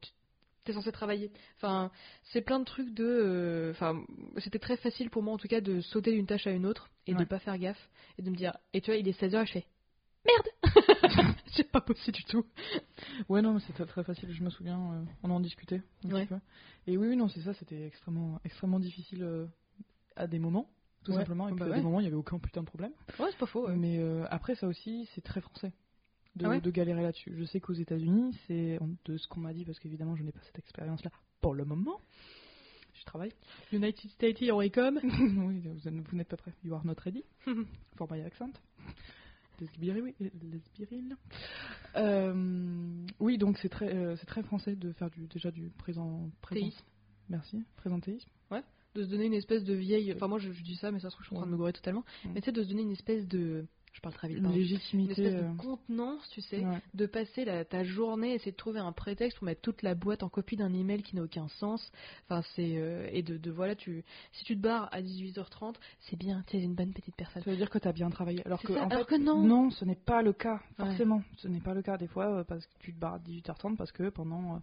[0.64, 1.30] T'es censé travailler.
[1.58, 1.92] Enfin,
[2.32, 3.04] c'est plein de trucs de.
[3.06, 4.02] euh, Enfin,
[4.38, 6.90] c'était très facile pour moi en tout cas de sauter d'une tâche à une autre
[7.06, 7.26] et de Ouais.
[7.26, 8.56] pas faire gaffe et de me dire.
[8.74, 9.66] Et tu vois, il est 16h et je fais.
[10.26, 12.46] Merde C'est pas possible du tout.
[13.28, 16.28] Ouais, non, mais c'était très facile, je me souviens, euh, on en discutait Ouais.
[16.88, 19.46] Et oui, oui, non, c'est ça, c'était extrêmement, extrêmement difficile euh,
[20.16, 20.70] à des moments,
[21.04, 21.76] tout Ouais, simplement, et puis bah à ouais.
[21.78, 22.92] des moments, il n'y avait aucun putain de problème.
[23.20, 23.68] Ouais, c'est pas faux.
[23.70, 24.00] Mais
[24.30, 25.72] après, ça aussi, c'est très français
[26.36, 27.34] de, Ah ouais de galérer là-dessus.
[27.38, 30.42] Je sais qu'aux États-Unis, c'est de ce qu'on m'a dit, parce qu'évidemment, je n'ai pas
[30.44, 31.12] cette expérience-là
[31.42, 32.00] pour le moment.
[32.94, 33.32] Je travaille.
[33.72, 35.00] United States, here we come.
[35.04, 36.54] oui, vous, êtes- vous n'êtes pas prêts.
[36.64, 37.24] You are not ready.
[37.98, 38.52] For my accent.
[39.60, 40.14] Lesbiril.
[40.20, 41.16] lesbiril.
[41.96, 46.30] Euh, oui, donc c'est très, euh, c'est très français de faire du, déjà du présent.
[46.42, 46.86] présent Théisme.
[47.30, 47.64] Merci.
[47.76, 48.30] Présentéisme.
[48.96, 50.12] De se donner une espèce de vieille.
[50.16, 51.52] Enfin, moi je, je dis ça, mais ça se trouve, je suis en train de
[51.52, 52.04] me gourer totalement.
[52.26, 52.32] Ouais.
[52.34, 53.68] Mais tu sais, de se donner une espèce de.
[53.92, 54.56] Je parle très vite, Une pardon.
[54.58, 55.12] Une légitimité.
[55.24, 56.78] espèce euh, de contenance, tu sais, ouais.
[56.94, 60.24] de passer la- ta journée, essayer de trouver un prétexte pour mettre toute la boîte
[60.24, 61.92] en copie d'un email qui n'a aucun sens.
[62.26, 66.16] Enfin, c'est euh, et de, de voilà, tu si tu te barres à 18h30, c'est
[66.18, 67.42] bien, tu es une bonne petite personne.
[67.44, 68.46] Ça veut dire que tu as bien travaillé.
[68.46, 69.70] Alors que, ça, en alors fait, que non.
[69.72, 70.86] ce n'est pas le cas, Ouais.
[70.86, 71.22] forcément.
[71.38, 71.98] Ce n'est pas le cas.
[71.98, 74.60] Des fois, euh, parce que tu te barres à 18h30 parce que pendant euh,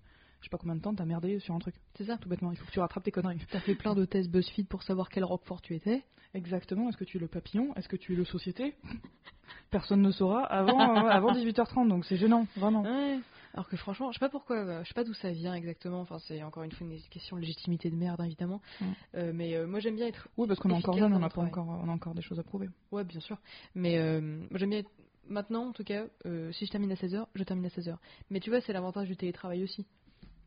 [0.46, 1.74] sais pas combien de temps, t'as merdé sur un truc.
[1.94, 2.16] C'est ça.
[2.18, 3.40] Tout bêtement, il faut que tu rattrapes tes conneries.
[3.50, 6.02] T'as fait plein de tests BuzzFeed pour savoir quel Roquefort tu étais.
[6.34, 6.88] Exactement.
[6.88, 7.74] Est-ce que tu es le papillon?
[7.76, 8.74] Est-ce que tu es le société?
[9.70, 12.82] Personne ne saura avant, euh, avant 18h30, donc c'est gênant, vraiment.
[12.82, 13.20] Ouais.
[13.56, 16.00] Alors que franchement, je sais pas pourquoi, euh, je sais pas d'où ça vient exactement.
[16.00, 18.60] Enfin, c'est encore une fois une question de légitimité de merde, évidemment.
[18.80, 18.84] Mm.
[19.14, 20.28] Euh, mais euh, moi, j'aime bien être.
[20.36, 22.38] Oui, parce qu'on est encore jeune, on a, pas encore, on a encore des choses
[22.38, 22.68] à prouver.
[22.92, 23.38] Ouais, bien sûr.
[23.74, 24.90] Mais euh, moi, j'aime bien être.
[25.28, 27.96] Maintenant, en tout cas, euh, si je termine à 16h, je termine à 16h.
[28.30, 29.86] Mais tu vois, c'est l'avantage du télétravail aussi.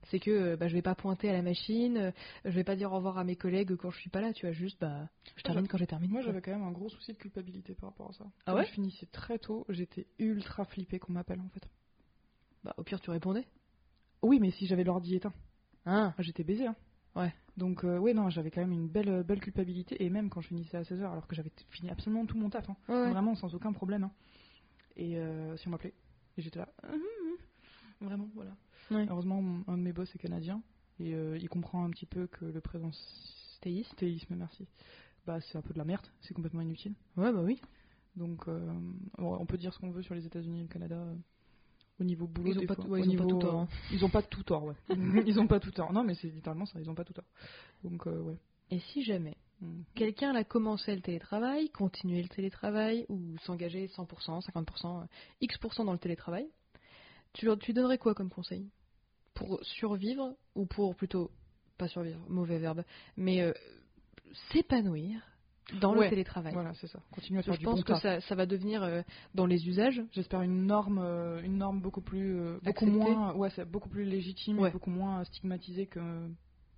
[0.05, 2.11] C'est que euh, bah, je vais pas pointer à la machine, euh,
[2.45, 4.45] je vais pas dire au revoir à mes collègues quand je suis pas là, tu
[4.45, 6.11] vois, juste bah, je termine quand j'ai terminé.
[6.11, 8.25] Moi, j'avais quand même un gros souci de culpabilité par rapport à ça.
[8.45, 11.67] Ah ouais Je finissais très tôt, j'étais ultra flippée qu'on m'appelle en fait.
[12.63, 13.45] Bah, au pire, tu répondais.
[14.21, 15.33] Oui, mais si j'avais l'ordi éteint,
[15.85, 16.67] Ah, j'étais baisé.
[16.67, 16.75] Hein.
[17.15, 17.33] Ouais.
[17.57, 20.47] Donc, euh, oui, non, j'avais quand même une belle, belle culpabilité, et même quand je
[20.49, 22.75] finissais à 16h, alors que j'avais fini absolument tout mon taf, hein.
[22.87, 23.09] ouais, ouais.
[23.11, 24.03] vraiment sans aucun problème.
[24.03, 24.11] hein.
[24.95, 25.93] Et euh, si on m'appelait,
[26.37, 26.69] j'étais là,
[28.01, 28.55] vraiment, voilà.
[28.91, 29.05] Ouais.
[29.09, 30.61] Heureusement, mon- un de mes boss est canadien,
[30.99, 34.67] et euh, il comprend un petit peu que le présentéisme, théisme, merci,
[35.25, 36.93] bah c'est un peu de la merde, c'est complètement inutile.
[37.17, 37.59] Ouais, bah oui.
[38.15, 38.71] Donc, euh,
[39.17, 40.95] on peut dire ce qu'on veut sur les États-Unis et le Canada.
[40.95, 41.15] euh,
[41.99, 43.67] au niveau boulot, Ils ont pas tout- ouais, ils ont pas niveau, tout tort, hein.
[43.91, 44.75] Ils ont pas tout tort, ouais.
[45.27, 45.91] ils ont pas tout tort.
[45.91, 47.25] Non, mais c'est littéralement ça, ils ont pas tout tort.
[47.83, 48.37] Donc, ouais.
[48.71, 49.81] Et si jamais Mm.
[49.93, 55.05] quelqu'un a commencé le télétravail, continuer le télétravail ou s'engager 100%, 50%, euh,
[55.41, 56.47] X% dans le télétravail,
[57.33, 58.69] tu, leur- tu donnerais quoi comme conseil?
[59.33, 61.31] Pour survivre ou pour plutôt,
[61.77, 62.83] pas survivre, mauvais verbe,
[63.15, 63.53] mais euh,
[64.51, 65.21] s'épanouir
[65.79, 66.99] dans Ouais, le télétravail Voilà, c'est ça.
[67.11, 69.01] Continue à faire Je du pense bon que ça, ça va devenir euh,
[69.35, 70.01] dans les usages.
[70.11, 72.91] J'espère une norme, euh, une norme beaucoup plus, euh, beaucoup Acceptée.
[72.91, 74.69] moins, ouais, beaucoup plus légitime, Ouais.
[74.69, 75.99] et beaucoup moins stigmatisée que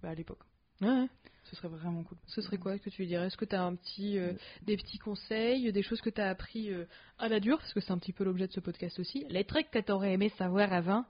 [0.03, 0.43] bah, à l'époque.
[0.81, 1.07] Ouais.
[1.45, 2.17] Ce serait vraiment cool.
[2.27, 4.77] Ce serait quoi que tu lui dirais Est-ce que tu as un petit, euh, des
[4.77, 6.85] petits conseils, des choses que tu as appris euh,
[7.17, 7.57] à la dure?
[7.57, 9.25] Parce que c'est un petit peu l'objet de ce podcast aussi.
[9.29, 11.03] Les trucs que tu aurais aimé savoir avant?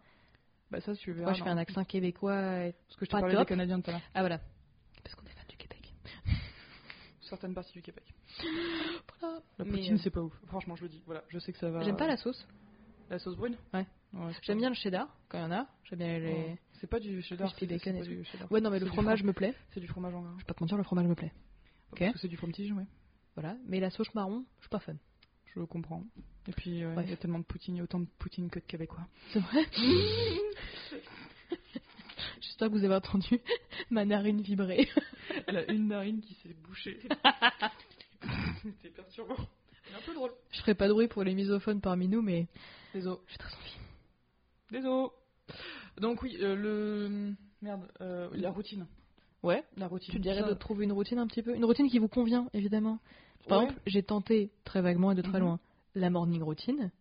[0.71, 1.25] Bah ça, tu verras.
[1.31, 2.65] Moi, je fais un accent québécois.
[2.65, 3.41] et- Parce que je parlé top.
[3.43, 4.01] des Canadiens tout à l'heure.
[4.13, 4.39] Ah voilà.
[5.03, 5.93] Parce qu'on est fan du Québec.
[7.21, 8.03] Certaines parties du Québec.
[9.19, 9.41] Voilà.
[9.59, 10.33] La poutine, euh, c'est pas ouf.
[10.47, 11.01] Franchement, je le dis.
[11.05, 11.81] Voilà, je sais que ça va.
[11.83, 12.47] J'aime pas la sauce.
[13.09, 13.57] la sauce brune?
[13.73, 13.85] Ouais.
[14.13, 15.67] Ouais, J'aime bien le cheddar quand il y en a.
[15.85, 16.25] J'aime bien les.
[16.33, 16.57] Ouais.
[16.79, 17.53] C'est pas du cheddar.
[17.57, 18.51] C'est- bacon et du cheddar.
[18.51, 19.23] Ouais, non, mais le fromage fromage.
[19.23, 19.53] me plaît.
[19.73, 20.31] C'est du fromage en gras.
[20.35, 21.31] Je vais pas te mentir, le fromage me plaît.
[21.93, 22.03] Ok.
[22.17, 22.85] C'est du fromatige, ouais.
[23.35, 23.55] Voilà.
[23.67, 24.97] Mais la sauce marron, je suis pas fan.
[25.55, 26.03] Je comprends.
[26.47, 28.59] Et puis, il y a tellement de poutine, il y a autant de poutine que
[28.59, 29.05] de Québécois.
[29.31, 29.65] C'est vrai
[32.41, 33.39] J'espère que vous avez entendu
[33.89, 34.87] ma narine vibrer.
[35.47, 36.99] Elle a une narine qui s'est bouchée.
[38.63, 39.35] C'était perturbant.
[39.87, 40.31] C'est un peu drôle.
[40.51, 42.47] Je ferai pas de bruit pour les misophones parmi nous, mais
[42.93, 43.17] Désolé.
[43.27, 43.77] j'ai très envie.
[44.71, 45.09] Désolé.
[45.99, 47.33] Donc oui, euh, le...
[47.61, 48.87] Merde, euh, la routine.
[49.43, 49.63] Ouais.
[49.77, 50.11] La routine.
[50.13, 52.99] Tu dirais de trouver une routine un petit peu Une routine qui vous convient, évidemment.
[53.47, 53.65] Par Ouais.
[53.65, 55.45] exemple, j'ai tenté très vaguement et de très Mhm.
[55.45, 55.59] loin
[55.95, 56.91] la morning routine.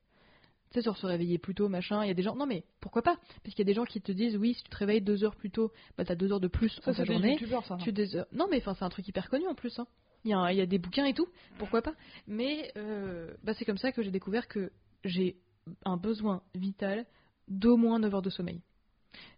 [0.71, 2.05] Tu sais, sur se réveiller plus tôt, machin.
[2.05, 2.35] Il y a des gens.
[2.37, 3.17] Non, mais pourquoi pas?
[3.43, 5.25] Parce qu'il y a des gens qui te disent oui, si tu te réveilles deux
[5.25, 7.39] heures plus tôt, bah t'as deux heures de plus Ça, en ta journée.
[7.67, 7.77] ça.
[7.79, 9.79] Tu des Non, mais enfin, c'est un truc hyper connu en plus.
[9.79, 9.87] hein.
[10.25, 11.27] Il y, a un- il y a des bouquins et tout.
[11.59, 11.95] Pourquoi pas?
[12.27, 14.71] Mais euh, bah, c'est comme ça que j'ai découvert que
[15.05, 15.37] j'ai
[15.85, 17.07] un besoin vital
[17.51, 18.63] d'au moins 9 heures de sommeil.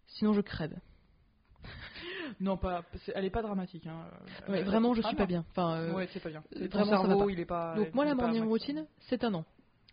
[0.06, 0.78] Sinon, je crève.
[2.40, 2.82] Non, pas.
[3.14, 3.86] Elle est pas dramatique.
[3.86, 4.06] Hein.
[4.48, 5.44] Ouais, Euh, vraiment, je ah suis pas bien.
[5.50, 6.42] Enfin, euh, Ouais, c'est pas bien.
[6.54, 7.30] Ton vraiment, ça va cerveau, pas.
[7.32, 7.76] il est pas.
[7.76, 9.44] Donc moi, la est morning routine, c'est un non.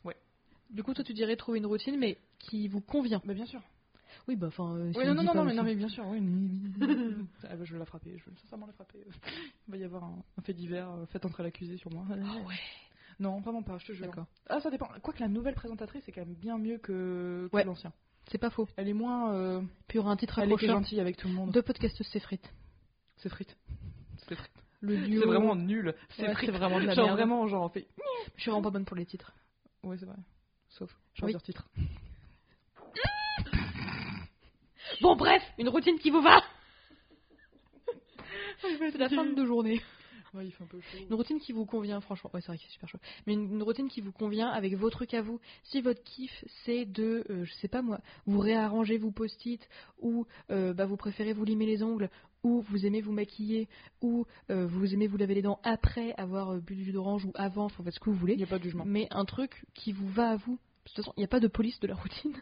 [0.05, 0.15] Ouais.
[0.69, 3.21] Du coup, toi, tu dirais trouver une routine, mais qui vous convient.
[3.25, 3.61] Bah, bien sûr.
[4.27, 4.73] Oui, bah, enfin.
[4.75, 6.19] euh, si Oui, on non, non, non, non, mais, non, mais bien sûr, oui.
[7.43, 8.99] ah, bah, je vais la frapper, je vais sincèrement la frapper.
[9.67, 12.05] Il va y avoir un, un fait divers, euh, fait entrer l'accusé sur moi.
[12.09, 12.55] Ah ouais.
[13.19, 14.11] Non, vraiment pas, je te jure.
[14.47, 14.87] Ah, ça dépend.
[15.03, 17.65] Quoique la nouvelle présentatrice est quand même bien mieux que, que Ouais.
[17.65, 17.91] l'ancien.
[18.31, 18.67] C'est pas faux.
[18.77, 19.33] Elle est moins.
[19.33, 19.61] euh,
[19.95, 21.51] aura un titre elle accrocheur gentille avec tout le monde.
[21.51, 22.51] de podcast C'est frites.
[23.17, 23.57] C'est frites.
[24.27, 24.51] C'est frites.
[24.81, 25.21] Le duo.
[25.21, 25.95] C'est vraiment nul.
[26.09, 26.51] C'est Ouais, frites.
[26.51, 27.17] c'est vraiment de la genre merde.
[27.17, 27.87] vraiment, genre, on fait.
[28.35, 29.33] Je suis vraiment pas bonne pour les titres.
[29.83, 30.15] Ouais, c'est vrai.
[30.69, 30.89] Sauf.
[30.91, 31.19] Oui.
[31.19, 31.67] Choisir titre.
[35.01, 36.41] Bon, bref, une routine qui vous va
[38.61, 39.81] C'est la fin de journée.
[40.33, 40.97] Ouais, il fait un peu chaud.
[41.09, 42.29] Une routine qui vous convient, franchement.
[42.33, 42.99] Ouais, c'est vrai que c'est super chaud.
[43.25, 45.39] Mais une, une routine qui vous convient avec vos trucs à vous.
[45.63, 49.67] Si votre kiff, c'est de, euh, je sais pas moi, vous réarranger vos post-it,
[49.99, 52.09] ou euh, bah, vous préférez vous limer les ongles,
[52.43, 53.67] ou vous aimez vous maquiller,
[54.01, 57.31] ou euh, vous aimez vous laver les dents après avoir bu du jus d'orange, ou
[57.35, 58.33] avant, faut faire ce que vous voulez.
[58.33, 58.85] Il n'y a pas de jugement.
[58.85, 60.53] Mais un truc qui vous va à vous.
[60.53, 62.33] De toute façon, il n'y a pas de police de la routine.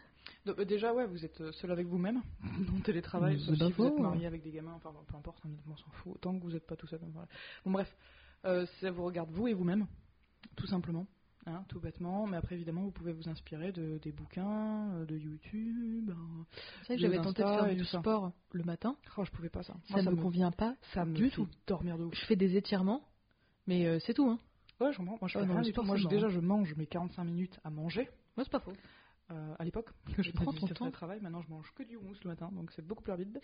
[0.56, 2.22] Donc, déjà, ouais, vous êtes euh, seul avec vous-même,
[2.76, 3.98] en télétravail, sauf si vous êtes faux.
[4.02, 6.66] marié avec des gamins, enfin peu importe, honnêtement, on s'en fout, tant que vous n'êtes
[6.66, 7.00] pas tout seul.
[7.12, 7.28] voilà.
[7.64, 7.94] Bon, bref,
[8.44, 9.86] euh, ça vous regarde vous et vous-même,
[10.56, 11.06] tout simplement,
[11.46, 15.16] hein, tout bêtement, mais après, évidemment, vous pouvez vous inspirer de, des bouquins, euh, de
[15.18, 16.10] YouTube.
[16.10, 16.46] hein.
[16.82, 17.98] C'est vrai que j'avais tenté de faire du ça.
[18.00, 18.96] sport le matin.
[19.16, 19.74] Oh, je pouvais pas ça.
[19.90, 20.74] Ça ne me convient pas.
[20.94, 21.48] ça me du fait tout.
[21.66, 22.14] dormir de ouf.
[22.14, 23.02] Je fais des étirements,
[23.66, 24.28] mais euh, c'est tout.
[24.30, 24.38] Hein.
[24.80, 25.18] Ouais, je comprends.
[25.20, 25.82] Moi, je fais non, rien du tout.
[25.82, 28.08] Moi, je- déjà, je mange mes 45 minutes à manger.
[28.36, 28.72] Moi, c'est pas faux.
[29.30, 30.74] Euh, à l'époque que je prends ton temps.
[30.74, 31.20] télétravail.
[31.20, 33.40] Maintenant, je mange que du houmous le matin, donc c'est beaucoup plus rapide.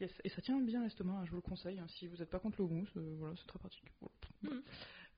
[0.00, 0.12] Yes.
[0.24, 1.78] Et ça tient bien l'estomac, hein, je vous le conseille.
[1.78, 1.86] hein.
[1.88, 3.82] Si vous n'êtes pas contre le houmous, euh, voilà, c'est très pratique.
[4.42, 4.62] Mhm.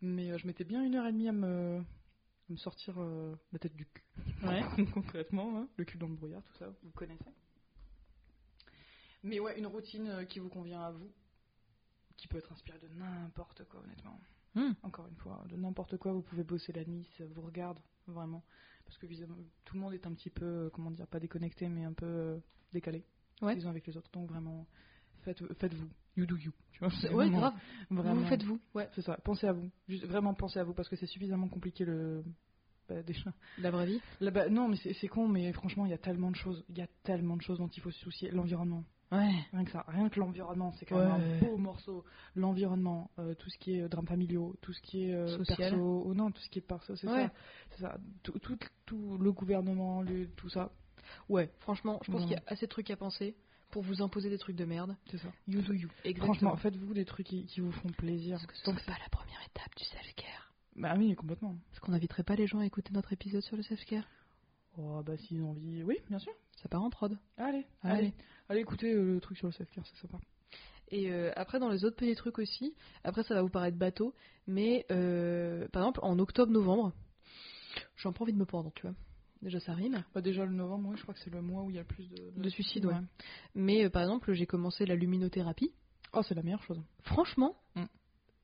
[0.02, 2.94] Mais euh, je mettais bien une heure et demie à me, à me sortir
[3.52, 4.04] la tête du cul.
[4.44, 4.62] Ouais.
[4.94, 5.68] Concrètement, hein.
[5.76, 7.32] le cul dans le brouillard, tout ça, vous connaissez.
[9.24, 11.10] Mais ouais, une routine qui vous convient à vous,
[12.16, 14.20] qui peut être inspirée de n'importe quoi, honnêtement.
[14.54, 14.72] Hmm.
[14.82, 18.44] Encore une fois, de n'importe quoi, vous pouvez bosser la nuit, ça vous regarde, vraiment.
[18.88, 21.68] Parce que visiblement, tout le monde est un petit peu, euh, comment dire, pas déconnecté,
[21.68, 22.38] mais un peu euh,
[22.72, 23.04] décalé
[23.42, 23.54] Ouais.
[23.54, 24.10] les uns avec les autres.
[24.12, 24.66] Donc vraiment,
[25.22, 25.88] faites, faites-vous.
[26.16, 26.52] You do you.
[26.72, 27.54] Tu vois, Ouais, vraiment- grave.
[27.90, 28.58] Vraiment, Vous faites vous.
[28.74, 28.88] Ouais.
[28.94, 29.16] c'est ça.
[29.22, 29.70] Pensez à vous.
[29.88, 32.24] Juste, vraiment pensez à vous parce que c'est suffisamment compliqué le.
[32.88, 33.32] Bah, déjà.
[33.58, 34.00] La vraie vie.
[34.20, 36.64] Là, bah, non, mais c'est con, mais franchement, il y a tellement de choses.
[36.70, 38.30] Il y a tellement de choses dont il faut se soucier.
[38.30, 38.84] L'environnement.
[39.10, 39.30] Ouais.
[39.52, 39.84] Rien que ça.
[39.88, 41.38] Rien que l'environnement, c'est quand même Ouais.
[41.42, 42.04] un beau morceau.
[42.36, 45.56] L'environnement, euh, tout ce qui est euh, drames familiaux, tout ce qui est euh, Social.
[45.56, 46.02] perso.
[46.06, 47.26] ou non, tout ce qui est perso, c'est Ouais.
[47.26, 47.32] ça.
[47.70, 47.98] C'est ça.
[48.22, 50.70] Tout, tout, tout le gouvernement, le- tout ça.
[51.28, 51.50] Ouais.
[51.60, 53.34] Franchement, je pense qu'il y a assez de trucs à penser
[53.70, 54.94] pour vous imposer des trucs de merde.
[55.10, 55.28] C'est ça.
[55.46, 55.88] You do you.
[56.04, 56.34] Exactement.
[56.34, 58.36] Franchement, faites-vous des trucs qui, qui vous font plaisir.
[58.36, 60.52] Parce que ce que pas la première étape du self-care.
[60.76, 61.56] Bah oui, complètement.
[61.72, 64.04] Est-ce qu'on n'inviterait pas les gens à écouter notre épisode sur le self-care
[64.78, 65.82] Oh, bah s'ils ont envie.
[65.82, 66.32] Oui, bien sûr.
[66.62, 67.16] Ça part en prod.
[67.36, 67.98] Allez, Allez.
[67.98, 68.14] allez.
[68.48, 70.18] Allez écouter euh, le truc sur le self-care, c'est sympa.
[70.90, 72.74] Et euh, après, dans les autres petits trucs aussi,
[73.04, 74.14] après ça va vous paraître bateau,
[74.46, 76.92] mais euh, par exemple, en octobre-novembre,
[77.96, 78.94] j'ai un peu envie de me pendre, tu vois.
[79.42, 80.02] Déjà, ça rime.
[80.14, 81.82] Bah déjà le novembre, oui, je crois que c'est le mois où il y a
[81.82, 82.94] le plus de, De suicides, ouais.
[83.54, 85.72] Mais euh, par exemple, j'ai commencé la luminothérapie.
[86.12, 86.80] Oh, c'est la meilleure chose.
[87.02, 87.84] Franchement, Mm.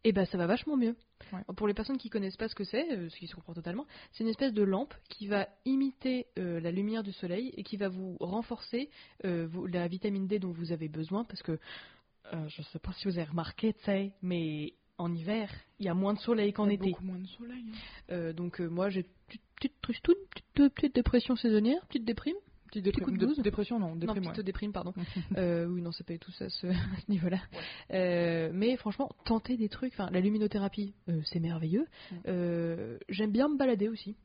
[0.05, 0.95] Et ben ça va vachement mieux.
[1.33, 1.41] Ouais.
[1.57, 3.87] Pour les personnes qui connaissent pas ce que c'est, euh, ce qui se comprend totalement,
[4.13, 7.77] c'est une espèce de lampe qui va imiter euh, la lumière du soleil et qui
[7.77, 8.91] va vous renforcer
[9.25, 11.59] euh, vous- la vitamine D dont vous avez besoin parce que
[12.49, 13.75] je sais pas si vous avez remarqué,
[14.23, 16.91] mais en hiver, il y a moins de soleil qu'en été.
[16.91, 17.65] Beaucoup moins de soleil.
[18.11, 18.33] hein.
[18.33, 19.43] Donc moi, j'ai petite,
[19.83, 22.37] petite petite, petite dépression saisonnière, petite déprime.
[22.83, 23.97] Petite de dépression, non.
[23.97, 24.43] Déprime, non, ouais.
[24.43, 24.93] déprime, pardon.
[25.37, 27.39] Euh, oui, non, c'est pas tout ça, ce, à ce niveau-là.
[27.91, 31.87] Euh, mais franchement, tenter des trucs, enfin, la luminothérapie, euh, c'est merveilleux.
[33.09, 34.17] J'aime bien me balader aussi.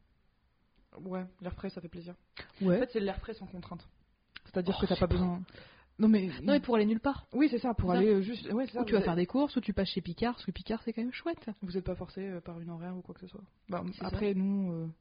[1.01, 2.15] Ouais, l'air frais, ça fait plaisir.
[2.61, 2.77] Ouais.
[2.77, 3.87] En fait, c'est l'air frais sans contrainte.
[4.45, 5.41] C'est-à-dire Oh, que t'as pas besoin.
[5.99, 6.27] Non, mais.
[6.41, 7.27] Non, mais pour aller nulle part.
[7.33, 7.97] Oui, c'est ça, pour ça.
[7.97, 8.51] aller juste.
[8.51, 10.45] Ouais, c'est ça, Ou tu vas faire des courses, ou tu passes chez Picard, parce
[10.45, 11.49] que Picard, c'est quand même chouette.
[11.61, 13.43] Vous n'êtes pas forcé par une horaire ou quoi que ce soit.
[13.69, 14.91] Bah, après, nous,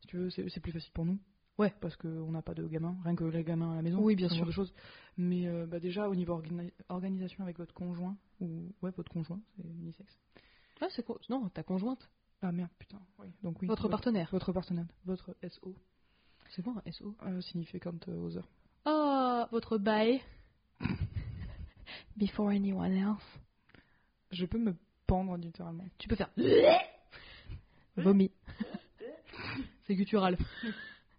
[0.00, 1.18] si tu veux, c'est plus facile pour nous.
[1.58, 1.72] Ouais.
[1.80, 4.00] Parce qu'on n'a pas de gamins, rien que les gamins à la maison.
[4.00, 4.46] Oui, bien sûr.
[4.46, 4.72] de choses.
[5.16, 8.72] Mais euh, bah, déjà, au niveau organi- organisation avec votre conjoint, ou.
[8.82, 10.18] Ouais, votre conjoint, c'est unisexe.
[10.80, 11.18] Ah, c'est quoi?
[11.28, 12.08] Non, ta conjointe.
[12.40, 13.00] Ah merde, putain.
[13.18, 13.66] Oui, donc oui.
[13.66, 14.28] Votre partenaire.
[14.30, 14.86] Votre partenaire.
[15.04, 15.74] Votre SO
[16.50, 18.44] C'est quoi un SO euh, significant other.
[18.84, 20.20] Ah, votre bail.
[22.16, 23.40] Before anyone else.
[24.30, 25.84] Je peux me pendre littéralement.
[25.98, 26.30] Tu peux faire.
[27.96, 28.30] Vomi.
[29.86, 30.36] c'est guttural.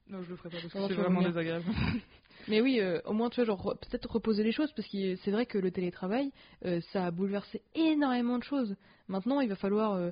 [0.10, 1.66] Non, je le ferai pas parce Alors, que c'est vraiment désagréable.
[2.48, 5.16] Mais oui, euh, au moins, tu vois, genre, re- peut-être reposer les choses, parce que
[5.18, 6.32] c'est vrai que le télétravail,
[6.66, 8.76] euh, ça a bouleversé énormément de choses.
[9.08, 10.10] Maintenant, il va falloir euh,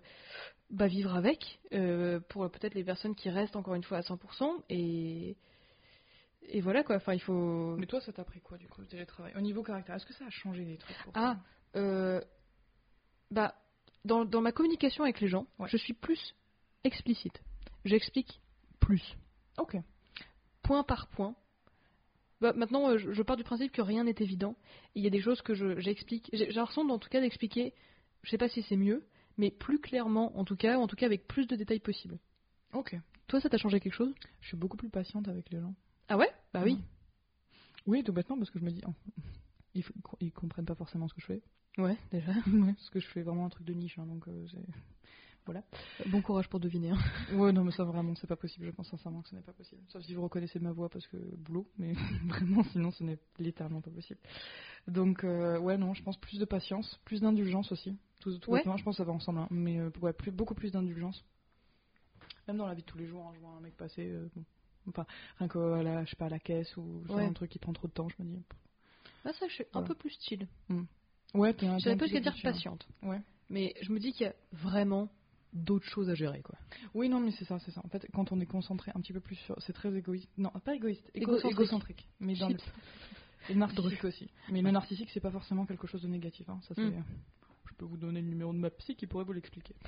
[0.70, 1.60] bah, vivre avec,
[2.30, 5.36] pour peut-être les personnes qui restent encore une fois à 100%, et,
[6.50, 7.76] et voilà quoi, enfin, il faut...
[7.78, 9.34] Mais toi, ça t'a pris quoi du coup, le télétravail?
[9.36, 11.38] Au niveau caractère, est-ce que ça a changé des trucs pour Ah,
[11.74, 12.22] toi?
[13.32, 13.56] bah,
[14.06, 15.68] dans, dans ma communication avec les gens, Ouais.
[15.70, 16.36] je suis plus
[16.84, 17.42] explicite.
[17.86, 18.40] J'explique
[18.80, 19.02] plus.
[19.58, 19.78] Ok.
[20.64, 21.36] point par point.
[22.42, 24.56] Bah, maintenant, euh, je, je pars du principe que rien n'est évident.
[24.96, 26.30] Il y a des choses que je- j'explique.
[26.34, 27.74] J'ai j'ai l'impression, en tout cas, d'expliquer.
[28.24, 29.04] Je sais pas si c'est mieux,
[29.38, 32.20] mais plus clairement, en tout cas, ou en tout cas avec plus de détails possible.
[32.74, 32.96] Ok.
[33.28, 34.14] Toi, ça t'a changé quelque chose?
[34.42, 35.74] Je suis beaucoup plus patiente avec les gens.
[36.10, 36.30] Ah ouais?
[36.54, 36.78] Bah oui.
[37.88, 38.94] Oui, tout bêtement, parce que je me dis, oh,
[39.74, 39.84] ils,
[40.20, 41.42] ils comprennent pas forcément ce que je fais.
[41.78, 42.32] Ouais, déjà.
[42.48, 44.46] Ouais, parce que je fais vraiment un truc de niche, hein, donc euh,
[45.54, 45.64] c'est.
[46.08, 46.92] Bon courage pour deviner.
[46.92, 46.98] hein.
[47.34, 48.66] Ouais, non, mais ça vraiment, c'est pas possible.
[48.66, 49.82] Je pense sincèrement que ce n'est pas possible.
[49.90, 51.94] Sauf si vous reconnaissez ma voix parce que boulot, mais
[52.28, 54.20] vraiment, sinon, ce n'est littéralement pas possible.
[54.88, 57.98] Donc, euh, ouais, non, je pense plus de patience, plus d'indulgence aussi.
[58.20, 58.62] Tout, tout Ouais.
[58.64, 61.24] je pense que ça va ensemble, hein, mais euh, ouais, plus, beaucoup plus d'indulgence.
[62.48, 64.30] Même dans la vie de tous les jours, hein, je vois un mec passer, euh,
[64.36, 64.44] bon,
[64.90, 65.06] enfin,
[65.40, 67.26] rien que à la, je sais pas, à la caisse ou Ouais.
[67.26, 68.42] un truc qui prend trop de temps, je me dis.
[69.26, 69.88] Ah, ça, je suis un Voilà.
[69.88, 70.48] peu plus chill.
[71.34, 71.78] Ouais, t'es un.
[71.78, 72.52] Je savais t'es pas qu'à peu dire chiant.
[72.54, 72.88] patiente.
[73.04, 73.22] Ouais.
[73.50, 75.10] Mais je me dis qu'il y a vraiment
[75.54, 76.56] d'autres choses à gérer, quoi.
[76.94, 77.82] Oui, non, mais c'est ça, c'est ça.
[77.84, 79.56] En fait, quand on est concentré un petit peu plus sur.
[79.62, 80.30] C'est très égoïste.
[80.38, 81.52] Non, pas égoïste, égo- Égocentrique.
[81.52, 82.08] égocentrique.
[82.20, 82.58] Mais dans le.
[83.50, 84.30] Et narcissique aussi.
[84.52, 86.48] Mais le narcissique, c'est pas forcément quelque chose de négatif.
[86.50, 86.60] hein.
[86.68, 86.82] Ça, c'est.
[86.84, 87.04] Mm.
[87.70, 89.76] Je peux vous donner le numéro de ma psy qui pourrait vous l'expliquer.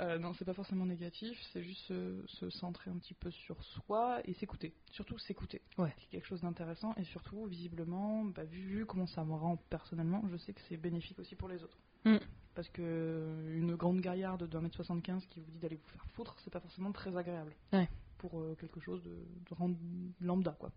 [0.00, 3.62] Euh, non, c'est pas forcément négatif, c'est juste se, se centrer un petit peu sur
[3.64, 4.74] soi et s'écouter.
[4.90, 5.62] Surtout s'écouter.
[5.78, 5.94] Ouais.
[5.98, 10.22] C'est quelque chose d'intéressant et surtout, visiblement, bah, vu, vu comment ça me rend personnellement,
[10.30, 11.78] je sais que c'est bénéfique aussi pour les autres.
[12.04, 12.16] Mm.
[12.56, 16.04] Parce que euh, une grande gaillarde d'un mètre 75 qui vous dit d'aller vous faire
[16.14, 17.52] foutre, c'est pas forcément très agréable.
[17.72, 17.86] Ouais.
[18.16, 20.72] Pour euh, quelque chose de, de lambda, quoi.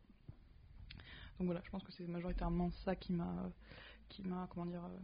[1.40, 3.50] Donc voilà, je pense que c'est majoritairement ça qui m'a,
[4.10, 4.98] qui m'a, comment dire, euh,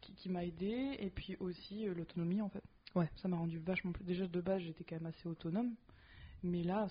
[0.00, 0.96] qui, qui m'a aidé.
[1.00, 2.62] Et puis aussi euh, l'autonomie, en fait.
[2.94, 3.10] Ouais.
[3.16, 4.04] Ça m'a rendu vachement plus.
[4.04, 5.74] Déjà de base, j'étais quand même assez autonome.
[6.44, 6.88] Mais là,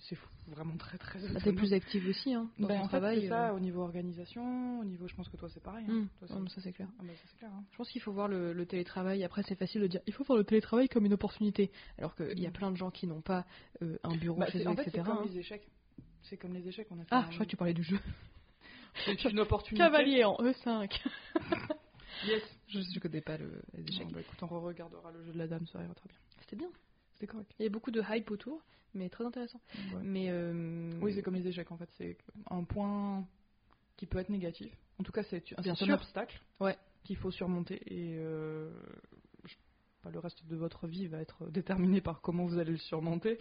[0.00, 0.16] c'est
[0.46, 3.20] vraiment très très Bah, T'es plus active aussi, hein, dans Ben, ton en fait, travail.
[3.22, 3.54] c'est ça, euh.
[3.56, 5.86] au niveau organisation, au niveau, je pense que toi c'est pareil.
[5.88, 5.92] hein.
[6.02, 6.08] Mm.
[6.26, 6.88] Toi, Non, ça, c'est clair.
[6.98, 7.50] Ah, bah, ça, clair.
[7.50, 7.64] hein.
[7.72, 9.24] Je pense qu'il faut voir le, le télétravail.
[9.24, 11.70] Après, c'est facile de dire il faut voir le télétravail comme une opportunité.
[11.96, 12.52] Alors qu'il y a Mm.
[12.52, 13.46] plein de gens qui n'ont pas
[13.82, 14.98] euh, un bureau Bah, chez c'est- eux, en fait, etc.
[14.98, 15.24] c'est comme hein.
[15.30, 15.66] les échecs.
[16.24, 17.82] C'est comme les échecs, on a fait Ah, un- je crois que tu parlais du
[17.82, 17.98] jeu.
[19.06, 19.82] c'est une opportunité.
[19.82, 20.90] Cavalier en E5.
[22.26, 22.42] Yes.
[22.66, 24.08] je ne connais pas le, les échecs.
[24.12, 26.18] Bah, écoute, on re-regardera le jeu de la dame, ça ira très bien.
[26.40, 26.68] C'était bien.
[27.18, 27.50] C'était correct.
[27.58, 28.62] Il y a beaucoup de hype autour,
[28.94, 29.60] mais très intéressant.
[29.92, 30.00] Ouais.
[30.04, 31.88] Mais euh, Oui, c'est comme les échecs en fait.
[31.98, 32.16] C'est
[32.48, 33.26] un point
[33.96, 34.72] qui peut être négatif.
[35.00, 36.76] En tout cas, c'est un, obstacle Ouais.
[37.02, 37.80] qu'il faut surmonter.
[37.86, 38.70] Et euh,
[39.44, 39.54] je-
[40.02, 43.38] pas le reste de votre vie va être déterminé par comment vous allez le surmonter.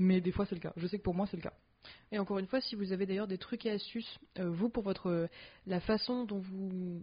[0.00, 0.72] Mais des fois, c'est le cas.
[0.76, 1.54] Je sais que pour moi, c'est le cas.
[2.10, 4.82] Et encore une fois, si vous avez d'ailleurs des trucs et astuces, euh, vous, pour
[4.82, 5.28] votre
[5.66, 7.00] la façon dont vous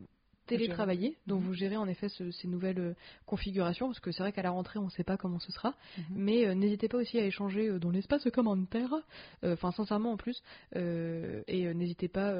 [0.47, 1.43] télétravaillez, dont Mhm.
[1.43, 2.93] vous gérez en effet ce- ces nouvelles euh,
[3.25, 5.75] configurations, parce que c'est vrai qu'à la rentrée, on ne sait pas comment ce sera,
[5.97, 6.03] Mhm.
[6.15, 8.93] mais euh, n'hésitez pas aussi à échanger euh, dans l'espace commentaire,
[9.43, 10.41] euh, enfin sincèrement en plus,
[10.75, 12.33] euh, et n'hésitez pas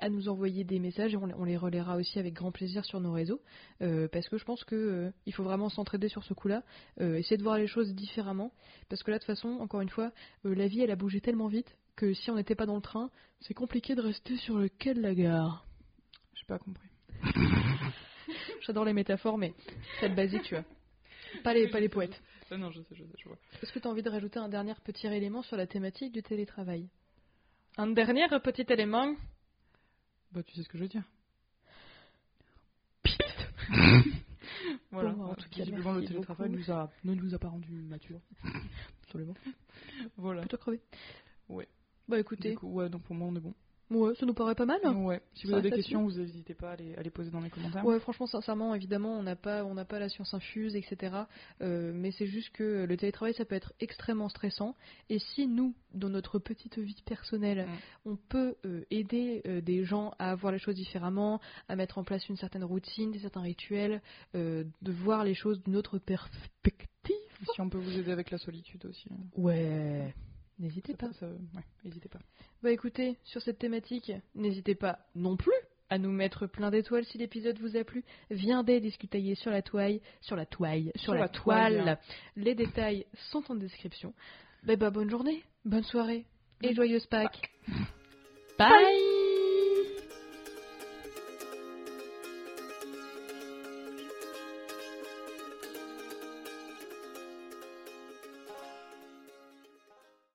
[0.00, 3.00] à nous envoyer des messages, et on, on les relaiera aussi avec grand plaisir sur
[3.00, 3.40] nos réseaux,
[3.78, 6.62] parce que je pense que il faut vraiment s'entraider sur ce coup-là,
[7.00, 8.52] essayer de voir les choses différemment,
[8.88, 10.12] parce que là de toute façon, encore une fois,
[10.44, 13.10] la vie elle a bougé tellement vite que si on n'était pas dans le train,
[13.40, 15.66] c'est compliqué de rester sur le quai de la gare.
[16.34, 16.88] J'ai pas compris.
[18.62, 19.54] J'adore les métaphores, mais
[20.00, 20.64] c'est basique, tu vois.
[21.42, 22.20] Pas les, pas les poètes.
[22.50, 23.38] Ah non, je sais, je sais, je vois.
[23.62, 26.22] Est-ce que tu as envie de rajouter un dernier petit élément sur la thématique du
[26.22, 26.88] télétravail?
[27.76, 29.14] Un dernier petit élément?
[30.32, 31.04] Bah, tu sais ce que je veux dire.
[34.90, 36.60] voilà, Bon, en tout cas, visiblement, le télétravail beaucoup.
[36.60, 38.20] nous a, ne nous a pas rendu mature.
[39.04, 39.34] Absolument.
[40.16, 40.40] Voilà.
[40.42, 40.80] Plutôt crevé.
[41.48, 41.68] Ouais.
[42.08, 43.54] Bah écoutez, coup, ouais, donc pour moi, on est bon.
[43.90, 44.80] Ouais, ça nous paraît pas mal.
[44.84, 45.20] Ouais.
[45.34, 47.40] Si vous Ça avez des questions, vous n'hésitez pas à les, à les poser dans
[47.40, 47.84] les commentaires.
[47.84, 51.16] Ouais, franchement, sincèrement, évidemment, on n'a pas, on n'a pas la science infuse, etc.
[51.62, 54.74] Euh, mais c'est juste que le télétravail, ça peut être extrêmement stressant.
[55.08, 58.10] Et si nous, dans notre petite vie personnelle, Mm.
[58.10, 62.04] on peut euh, aider euh, des gens à voir les choses différemment, à mettre en
[62.04, 64.00] place une certaine routine, des certains rituels,
[64.34, 66.88] de voir les choses d'une autre perspective.
[67.54, 69.06] Si on peut vous aider avec la solitude aussi.
[69.10, 69.16] hein.
[69.36, 70.14] Ouais.
[70.58, 71.12] N'hésitez pas.
[71.20, 72.18] ça- ouais, n'hésitez pas.
[72.62, 75.52] Bah écoutez, sur cette thématique, n'hésitez pas non plus
[75.90, 78.04] à nous mettre plein d'étoiles si l'épisode vous a plu.
[78.30, 81.74] Viendez discuter sur la toile, sur la toile, sur, Sur la, la toile.
[81.82, 81.98] toile.
[82.36, 84.12] Les détails sont en description.
[84.64, 86.26] Bah, bah bonne journée, bonne soirée
[86.62, 87.50] et joyeuse Pâques.
[88.58, 88.68] Bye.